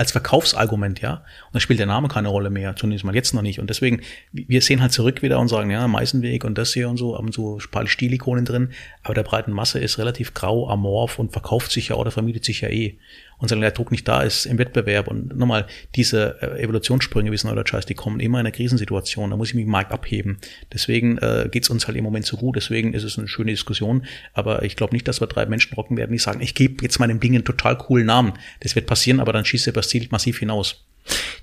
als 0.00 0.12
Verkaufsargument, 0.12 1.02
ja. 1.02 1.16
Und 1.16 1.54
da 1.54 1.60
spielt 1.60 1.78
der 1.78 1.86
Name 1.86 2.08
keine 2.08 2.28
Rolle 2.28 2.48
mehr, 2.48 2.74
zumindest 2.74 3.04
mal 3.04 3.14
jetzt 3.14 3.34
noch 3.34 3.42
nicht. 3.42 3.60
Und 3.60 3.68
deswegen, 3.68 4.00
wir 4.32 4.62
sehen 4.62 4.80
halt 4.80 4.92
zurück 4.92 5.20
wieder 5.20 5.38
und 5.38 5.48
sagen, 5.48 5.70
ja, 5.70 5.86
Meißenweg 5.86 6.44
und 6.44 6.56
das 6.56 6.72
hier 6.72 6.88
und 6.88 6.96
so, 6.96 7.18
haben 7.18 7.32
so 7.32 7.60
paar 7.70 7.86
Stilikonen 7.86 8.46
drin, 8.46 8.70
aber 9.02 9.12
der 9.12 9.24
breiten 9.24 9.52
Masse 9.52 9.78
ist 9.78 9.98
relativ 9.98 10.32
grau, 10.32 10.70
amorph 10.70 11.18
und 11.18 11.32
verkauft 11.32 11.70
sich 11.70 11.88
ja 11.88 11.96
oder 11.96 12.10
vermietet 12.10 12.46
sich 12.46 12.62
ja 12.62 12.70
eh 12.70 12.96
und 13.40 13.48
solange 13.48 13.66
der 13.66 13.72
Druck 13.72 13.90
nicht 13.90 14.06
da 14.06 14.22
ist 14.22 14.46
im 14.46 14.58
Wettbewerb 14.58 15.08
und 15.08 15.36
nochmal 15.36 15.66
diese 15.96 16.36
äh, 16.40 16.62
Evolutionssprünge, 16.62 17.30
wie 17.30 17.34
es 17.34 17.44
neudeutsch 17.44 17.72
heißt, 17.72 17.88
die 17.88 17.94
kommen 17.94 18.20
immer 18.20 18.38
in 18.38 18.46
einer 18.46 18.54
Krisensituation, 18.54 19.30
da 19.30 19.36
muss 19.36 19.48
ich 19.48 19.54
mich 19.54 19.64
im 19.64 19.70
Markt 19.70 19.92
abheben. 19.92 20.38
Deswegen 20.72 21.18
äh, 21.18 21.48
geht 21.50 21.68
uns 21.70 21.86
halt 21.86 21.96
im 21.96 22.04
Moment 22.04 22.26
so 22.26 22.36
gut, 22.36 22.56
deswegen 22.56 22.92
ist 22.92 23.04
es 23.04 23.18
eine 23.18 23.28
schöne 23.28 23.50
Diskussion, 23.50 24.04
aber 24.34 24.62
ich 24.62 24.76
glaube 24.76 24.94
nicht, 24.94 25.08
dass 25.08 25.20
wir 25.20 25.26
drei 25.26 25.46
Menschen 25.46 25.74
rocken 25.74 25.96
werden, 25.96 26.12
die 26.12 26.18
sagen, 26.18 26.40
ich 26.40 26.54
gebe 26.54 26.82
jetzt 26.82 26.98
meinem 26.98 27.20
Ding 27.20 27.34
einen 27.34 27.44
total 27.44 27.76
coolen 27.78 28.06
Namen. 28.06 28.34
Das 28.60 28.74
wird 28.74 28.86
passieren, 28.86 29.20
aber 29.20 29.32
dann 29.32 29.44
schießt 29.44 29.66
er 29.66 29.72
das 29.72 29.88
Ziel 29.88 30.06
massiv 30.10 30.38
hinaus. 30.38 30.84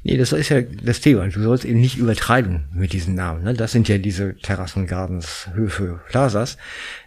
Nee, 0.03 0.17
das 0.17 0.31
ist 0.31 0.49
ja 0.49 0.61
das 0.61 1.01
Thema. 1.01 1.27
Du 1.27 1.41
sollst 1.41 1.65
eben 1.65 1.81
nicht 1.81 1.97
übertreiben 1.97 2.65
mit 2.73 2.93
diesen 2.93 3.15
Namen. 3.15 3.43
Ne? 3.43 3.53
Das 3.53 3.71
sind 3.71 3.87
ja 3.89 3.97
diese 3.97 4.35
Terrassen, 4.37 4.87
Gardens, 4.87 5.49
Höfe, 5.53 5.99
Plazas. 6.09 6.57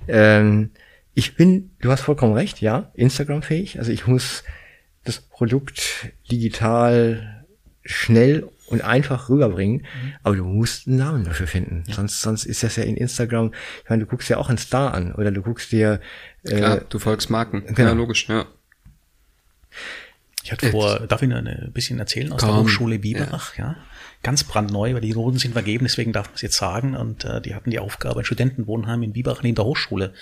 Ähm, 0.09 0.71
ich 1.15 1.37
bin, 1.37 1.71
du 1.81 1.91
hast 1.91 2.03
vollkommen 2.03 2.35
recht, 2.35 2.61
ja, 2.61 2.91
Instagram-fähig. 2.95 3.79
Also 3.79 3.93
ich 3.93 4.07
muss 4.07 4.45
das 5.05 5.21
Produkt 5.21 6.11
digital 6.31 7.47
schnell 7.85 8.49
und 8.67 8.83
einfach 8.83 9.29
rüberbringen, 9.29 9.79
mhm. 9.79 10.13
aber 10.23 10.37
du 10.37 10.45
musst 10.45 10.87
einen 10.87 10.97
Namen 10.97 11.25
dafür 11.25 11.47
finden. 11.47 11.85
Ja. 11.87 11.95
Sonst, 11.95 12.21
sonst 12.21 12.45
ist 12.45 12.63
das 12.63 12.77
ja 12.77 12.85
in 12.85 12.97
Instagram, 12.97 13.53
ich 13.83 13.91
meine, 13.91 14.05
du 14.05 14.09
guckst 14.09 14.29
ja 14.29 14.37
auch 14.37 14.49
einen 14.49 14.59
Star 14.59 14.95
an 14.95 15.13
oder 15.15 15.31
du 15.31 15.43
guckst 15.43 15.73
dir 15.73 16.01
äh, 16.45 16.57
Klar, 16.57 16.81
du 16.89 16.99
folgst 16.99 17.31
Marken. 17.31 17.65
Genau. 17.67 17.91
Ja, 17.91 17.93
logisch, 17.93 18.29
ja. 18.29 18.47
Ich 20.43 20.53
hatte 20.53 20.71
vor, 20.71 21.01
darf 21.01 21.23
ich 21.23 21.29
noch 21.29 21.37
ein 21.37 21.71
bisschen 21.73 21.99
erzählen 21.99 22.33
aus 22.33 22.41
Komm. 22.41 22.51
der 22.51 22.63
Hochschule 22.63 22.99
Biberach, 22.99 23.57
ja. 23.59 23.65
ja. 23.65 23.77
Ganz 24.23 24.45
brandneu, 24.45 24.95
weil 24.95 25.01
die 25.01 25.13
Noten 25.13 25.39
sind 25.39 25.53
vergeben, 25.53 25.85
deswegen 25.85 26.13
darf 26.13 26.27
man 26.27 26.35
es 26.35 26.43
jetzt 26.43 26.57
sagen. 26.57 26.95
Und 26.95 27.25
äh, 27.25 27.41
die 27.41 27.55
hatten 27.55 27.71
die 27.71 27.79
Aufgabe, 27.79 28.21
ein 28.21 28.25
Studentenwohnheim 28.25 29.03
in 29.03 29.13
Biberach 29.13 29.43
neben 29.43 29.55
der 29.55 29.65
Hochschule 29.65 30.13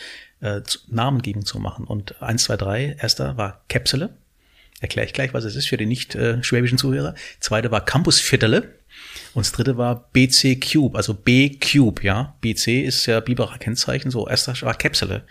äh, 0.41 0.61
Namengebung 0.89 1.45
zu 1.45 1.59
machen. 1.59 1.85
Und 1.85 2.21
eins, 2.23 2.45
zwei, 2.45 2.57
drei, 2.57 2.97
erster 2.99 3.37
war 3.37 3.63
Käpsele. 3.69 4.11
Erkläre 4.81 5.07
ich 5.07 5.13
gleich, 5.13 5.35
was 5.35 5.45
es 5.45 5.57
ist 5.57 5.69
für 5.69 5.77
die 5.77 5.87
nicht 5.87 6.15
äh, 6.15 6.43
schwäbischen 6.43 6.79
Zuhörer. 6.79 7.15
Zweite 7.41 7.71
war 7.71 7.85
Campus 7.85 8.21
Viertele. 8.21 8.79
Und 9.35 9.45
das 9.45 9.53
dritte 9.53 9.77
war 9.77 10.09
BC 10.13 10.59
Cube, 10.61 10.97
also 10.97 11.15
B 11.15 11.51
Cube, 11.51 12.03
ja. 12.03 12.35
BC 12.41 12.85
ist 12.85 13.07
ja 13.07 13.21
Biberer 13.21 13.59
Kennzeichen, 13.59 14.11
so 14.11 14.27
erster 14.27 14.55
war 14.63 14.75
Käpsele. 14.75 15.25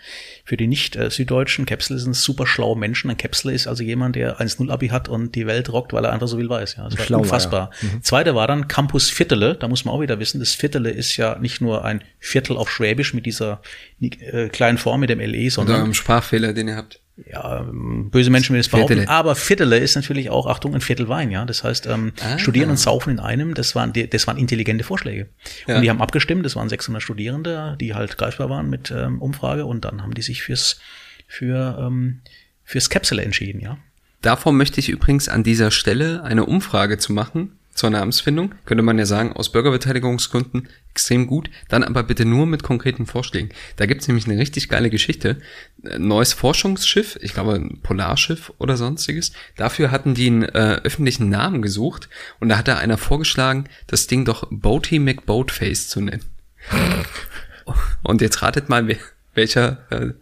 Für 0.44 0.56
die 0.56 0.66
nicht 0.66 0.96
äh, 0.96 1.10
süddeutschen, 1.10 1.66
Käpsele 1.66 1.98
sind 1.98 2.14
super 2.14 2.46
schlaue 2.46 2.78
Menschen. 2.78 3.10
Ein 3.10 3.16
Käpsele 3.16 3.54
ist 3.54 3.66
also 3.66 3.82
jemand, 3.82 4.16
der 4.16 4.40
1-0-Abi 4.40 4.88
hat 4.88 5.08
und 5.08 5.34
die 5.34 5.46
Welt 5.46 5.72
rockt, 5.72 5.92
weil 5.92 6.04
er 6.04 6.12
einfach 6.12 6.28
so 6.28 6.38
viel 6.38 6.48
weiß, 6.48 6.76
ja. 6.76 6.84
Das 6.84 6.98
war 6.98 7.04
Schlau, 7.04 7.18
unfassbar. 7.20 7.70
Ja. 7.82 7.88
Mhm. 7.88 8.02
Zweite 8.02 8.34
war 8.34 8.46
dann 8.46 8.68
Campus 8.68 9.10
Viertele, 9.10 9.56
da 9.56 9.68
muss 9.68 9.84
man 9.84 9.94
auch 9.94 10.00
wieder 10.00 10.18
wissen, 10.20 10.38
das 10.38 10.54
Viertele 10.54 10.90
ist 10.90 11.16
ja 11.16 11.38
nicht 11.38 11.60
nur 11.60 11.84
ein 11.84 12.02
Viertel 12.18 12.56
auf 12.56 12.70
Schwäbisch 12.70 13.14
mit 13.14 13.26
dieser 13.26 13.60
äh, 14.00 14.48
kleinen 14.48 14.78
Form 14.78 15.00
mit 15.00 15.10
dem 15.10 15.20
LE, 15.20 15.50
sondern. 15.50 15.76
Oder 15.76 15.84
einem 15.84 15.94
Sprachfehler, 15.94 16.52
den 16.52 16.68
ihr 16.68 16.76
habt 16.76 17.00
ja, 17.26 17.66
böse 17.70 18.30
Menschen 18.30 18.54
will 18.54 18.60
es 18.60 18.68
behaupten, 18.68 18.94
Viertele. 18.94 19.10
aber 19.10 19.34
Viertele 19.34 19.78
ist 19.78 19.96
natürlich 19.96 20.30
auch, 20.30 20.46
Achtung, 20.46 20.74
ein 20.74 20.80
Viertel 20.80 21.08
Wein, 21.08 21.30
ja. 21.30 21.44
Das 21.44 21.64
heißt, 21.64 21.86
ähm, 21.86 22.12
ah, 22.20 22.38
studieren 22.38 22.70
und 22.70 22.78
saufen 22.78 23.10
in 23.10 23.18
einem, 23.18 23.54
das 23.54 23.74
waren, 23.74 23.92
das 23.92 24.26
waren 24.26 24.36
intelligente 24.36 24.84
Vorschläge. 24.84 25.28
Ja. 25.66 25.76
Und 25.76 25.82
die 25.82 25.90
haben 25.90 26.00
abgestimmt, 26.00 26.44
das 26.44 26.56
waren 26.56 26.68
600 26.68 27.02
Studierende, 27.02 27.76
die 27.80 27.94
halt 27.94 28.18
greifbar 28.18 28.50
waren 28.50 28.70
mit 28.70 28.90
ähm, 28.90 29.20
Umfrage 29.20 29.66
und 29.66 29.84
dann 29.84 30.02
haben 30.02 30.14
die 30.14 30.22
sich 30.22 30.42
fürs, 30.42 30.80
für, 31.26 31.78
ähm, 31.80 32.20
fürs 32.64 32.90
Capsule 32.90 33.22
entschieden, 33.22 33.60
ja. 33.60 33.78
Davor 34.20 34.52
möchte 34.52 34.80
ich 34.80 34.88
übrigens 34.88 35.28
an 35.28 35.44
dieser 35.44 35.70
Stelle 35.70 36.24
eine 36.24 36.44
Umfrage 36.44 36.98
zu 36.98 37.12
machen, 37.12 37.57
zur 37.78 37.90
Namensfindung, 37.90 38.54
könnte 38.64 38.82
man 38.82 38.98
ja 38.98 39.06
sagen, 39.06 39.32
aus 39.32 39.52
Bürgerbeteiligungsgründen 39.52 40.68
extrem 40.90 41.28
gut, 41.28 41.48
dann 41.68 41.84
aber 41.84 42.02
bitte 42.02 42.24
nur 42.24 42.44
mit 42.44 42.64
konkreten 42.64 43.06
Vorschlägen. 43.06 43.50
Da 43.76 43.86
gibt's 43.86 44.08
nämlich 44.08 44.26
eine 44.26 44.36
richtig 44.36 44.68
geile 44.68 44.90
Geschichte. 44.90 45.38
Ein 45.84 46.08
neues 46.08 46.32
Forschungsschiff, 46.32 47.18
ich 47.22 47.34
glaube 47.34 47.54
ein 47.54 47.78
Polarschiff 47.82 48.52
oder 48.58 48.76
sonstiges, 48.76 49.32
dafür 49.56 49.92
hatten 49.92 50.14
die 50.14 50.26
einen 50.26 50.42
äh, 50.42 50.80
öffentlichen 50.82 51.28
Namen 51.28 51.62
gesucht 51.62 52.08
und 52.40 52.48
da 52.48 52.58
hat 52.58 52.66
da 52.68 52.78
einer 52.78 52.98
vorgeschlagen, 52.98 53.68
das 53.86 54.08
Ding 54.08 54.24
doch 54.24 54.48
Boaty 54.50 54.98
McBoatface 54.98 55.88
zu 55.88 56.00
nennen. 56.00 56.24
und 58.02 58.20
jetzt 58.20 58.42
ratet 58.42 58.68
mal, 58.68 58.88
wer, 58.88 58.96
welcher 59.34 59.86
äh, 59.90 60.14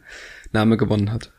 Name 0.53 0.77
gewonnen 0.77 1.11
hat. 1.11 1.33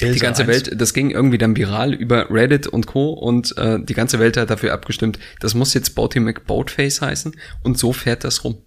Die 0.00 0.18
ganze 0.18 0.42
1. 0.42 0.48
Welt, 0.48 0.80
das 0.80 0.94
ging 0.94 1.10
irgendwie 1.10 1.38
dann 1.38 1.56
viral 1.56 1.94
über 1.94 2.30
Reddit 2.30 2.66
und 2.66 2.86
Co. 2.86 3.10
Und 3.10 3.56
äh, 3.58 3.78
die 3.82 3.94
ganze 3.94 4.18
Welt 4.18 4.36
hat 4.36 4.50
dafür 4.50 4.72
abgestimmt, 4.72 5.18
das 5.40 5.54
muss 5.54 5.74
jetzt 5.74 5.94
Boaty 5.94 6.20
McBoatface 6.20 7.02
heißen 7.02 7.36
und 7.62 7.78
so 7.78 7.92
fährt 7.92 8.24
das 8.24 8.44
rum. 8.44 8.62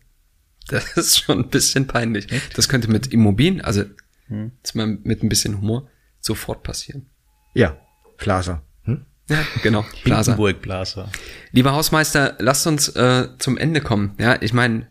Das 0.68 0.92
ist 0.98 1.20
schon 1.20 1.40
ein 1.40 1.50
bisschen 1.50 1.88
peinlich. 1.88 2.28
Das 2.56 2.70
könnte 2.70 2.90
mit 2.90 3.08
Immobilien, 3.08 3.62
also 3.62 3.84
jetzt 4.30 4.76
mal 4.76 4.88
mit 4.88 5.24
ein 5.24 5.30
bisschen 5.30 5.58
Humor, 5.58 5.90
sofort 6.20 6.64
passieren. 6.64 7.10
Ja, 7.54 7.78
Plaza. 8.18 8.62
Hm? 8.84 9.06
Ja, 9.30 9.40
genau. 9.62 9.86
Plaza. 10.04 10.32
Hindenburg 10.32 10.62
Plaza. 10.62 11.10
Lieber 11.52 11.74
Hausmeister, 11.74 12.38
lasst 12.40 12.68
uns 12.68 12.90
äh, 12.90 13.30
zum 13.40 13.58
Ende 13.58 13.82
kommen. 13.82 14.16
Ja, 14.20 14.42
ich 14.42 14.54
meine, 14.54 14.88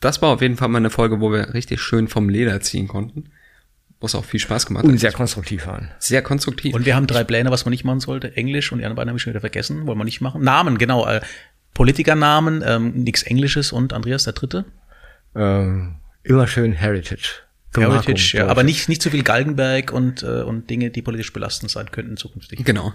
das 0.00 0.22
war 0.22 0.30
auf 0.30 0.42
jeden 0.42 0.56
Fall 0.56 0.68
mal 0.68 0.78
eine 0.78 0.90
Folge, 0.90 1.20
wo 1.20 1.30
wir 1.30 1.54
richtig 1.54 1.80
schön 1.80 2.08
vom 2.08 2.28
Leder 2.28 2.60
ziehen 2.60 2.88
konnten. 2.88 3.30
Was 4.00 4.14
auch 4.14 4.24
viel 4.24 4.40
Spaß 4.40 4.64
gemacht 4.66 4.84
Und 4.84 4.94
hat. 4.94 5.00
sehr 5.00 5.12
konstruktiv 5.12 5.66
waren. 5.66 5.90
Sehr 5.98 6.22
konstruktiv. 6.22 6.74
Und 6.74 6.86
wir 6.86 6.96
haben 6.96 7.06
drei 7.06 7.22
Pläne, 7.22 7.50
was 7.50 7.66
man 7.66 7.70
nicht 7.70 7.84
machen 7.84 8.00
sollte. 8.00 8.34
Englisch 8.34 8.72
und 8.72 8.78
die 8.78 8.84
anderen 8.84 8.96
beiden 8.96 9.10
habe 9.10 9.18
ich 9.18 9.22
schon 9.22 9.32
wieder 9.32 9.40
vergessen. 9.40 9.86
Wollen 9.86 9.98
wir 9.98 10.04
nicht 10.04 10.22
machen. 10.22 10.42
Namen, 10.42 10.78
genau. 10.78 11.06
Äh, 11.06 11.20
Politikernamen, 11.74 12.62
ähm, 12.66 12.92
nichts 12.92 13.22
Englisches 13.22 13.72
und 13.72 13.92
Andreas 13.92 14.24
der 14.24 14.32
Dritte. 14.32 14.64
Ähm, 15.34 15.96
immer 16.22 16.46
schön 16.46 16.72
Heritage. 16.72 17.42
Gemarkung, 17.72 18.02
Heritage, 18.02 18.38
ja. 18.38 18.46
Aber 18.48 18.62
nicht, 18.64 18.88
nicht 18.88 19.02
zu 19.02 19.10
viel 19.10 19.22
Galgenberg 19.22 19.92
und, 19.92 20.22
äh, 20.22 20.42
und 20.42 20.70
Dinge, 20.70 20.90
die 20.90 21.02
politisch 21.02 21.32
belastend 21.32 21.70
sein 21.70 21.90
könnten 21.90 22.16
zukünftig. 22.16 22.64
Genau. 22.64 22.92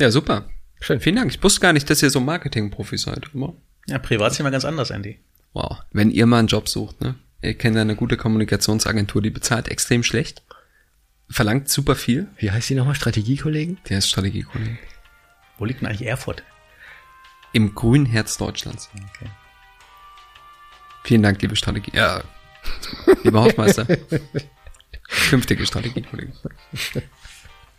Ja, 0.00 0.10
super. 0.10 0.48
Schön. 0.80 1.00
Vielen 1.00 1.16
Dank. 1.16 1.32
Ich 1.34 1.42
wusste 1.42 1.60
gar 1.60 1.72
nicht, 1.72 1.88
dass 1.88 2.02
ihr 2.02 2.10
so 2.10 2.20
Marketing-Profis 2.20 3.02
seid. 3.02 3.26
Aber 3.34 3.54
Ja, 3.86 3.98
privat 3.98 4.34
sind 4.34 4.44
wir 4.44 4.50
ganz 4.50 4.64
anders, 4.64 4.90
Andy. 4.90 5.20
Wow. 5.52 5.78
Wenn 5.92 6.10
ihr 6.10 6.26
mal 6.26 6.40
einen 6.40 6.48
Job 6.48 6.68
sucht, 6.68 7.00
ne? 7.00 7.14
Ihr 7.44 7.54
kennt 7.54 7.76
eine 7.76 7.94
gute 7.94 8.16
Kommunikationsagentur, 8.16 9.20
die 9.20 9.28
bezahlt 9.28 9.68
extrem 9.68 10.02
schlecht, 10.02 10.42
verlangt 11.28 11.68
super 11.68 11.94
viel. 11.94 12.26
Wie 12.38 12.50
heißt 12.50 12.70
die 12.70 12.74
nochmal? 12.74 12.94
Strategiekollegen? 12.94 13.76
Der 13.88 13.98
ist 13.98 14.08
Strategiekollege. 14.08 14.78
Wo 15.58 15.66
liegt 15.66 15.82
denn 15.82 15.88
eigentlich 15.88 16.08
Erfurt? 16.08 16.42
Im 17.52 17.74
grünen 17.74 18.06
Herz 18.06 18.38
Deutschlands. 18.38 18.88
Okay. 18.94 19.30
Vielen 21.04 21.22
Dank, 21.22 21.42
liebe 21.42 21.54
Strategie. 21.54 21.92
Ja, 21.94 22.24
lieber 23.24 23.42
Hausmeister. 23.42 23.86
Künftige 25.28 25.66
Strategiekollegen. 25.66 26.32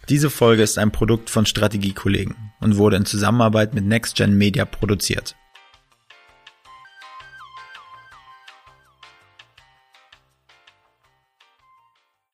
Diese 0.09 0.29
Folge 0.29 0.61
ist 0.61 0.77
ein 0.77 0.91
Produkt 0.91 1.31
von 1.31 1.47
Strategiekollegen 1.47 2.35
und 2.59 2.77
wurde 2.77 2.97
in 2.97 3.05
Zusammenarbeit 3.05 3.73
mit 3.73 3.83
NextGen 3.83 4.37
Media 4.37 4.63
produziert. 4.65 5.35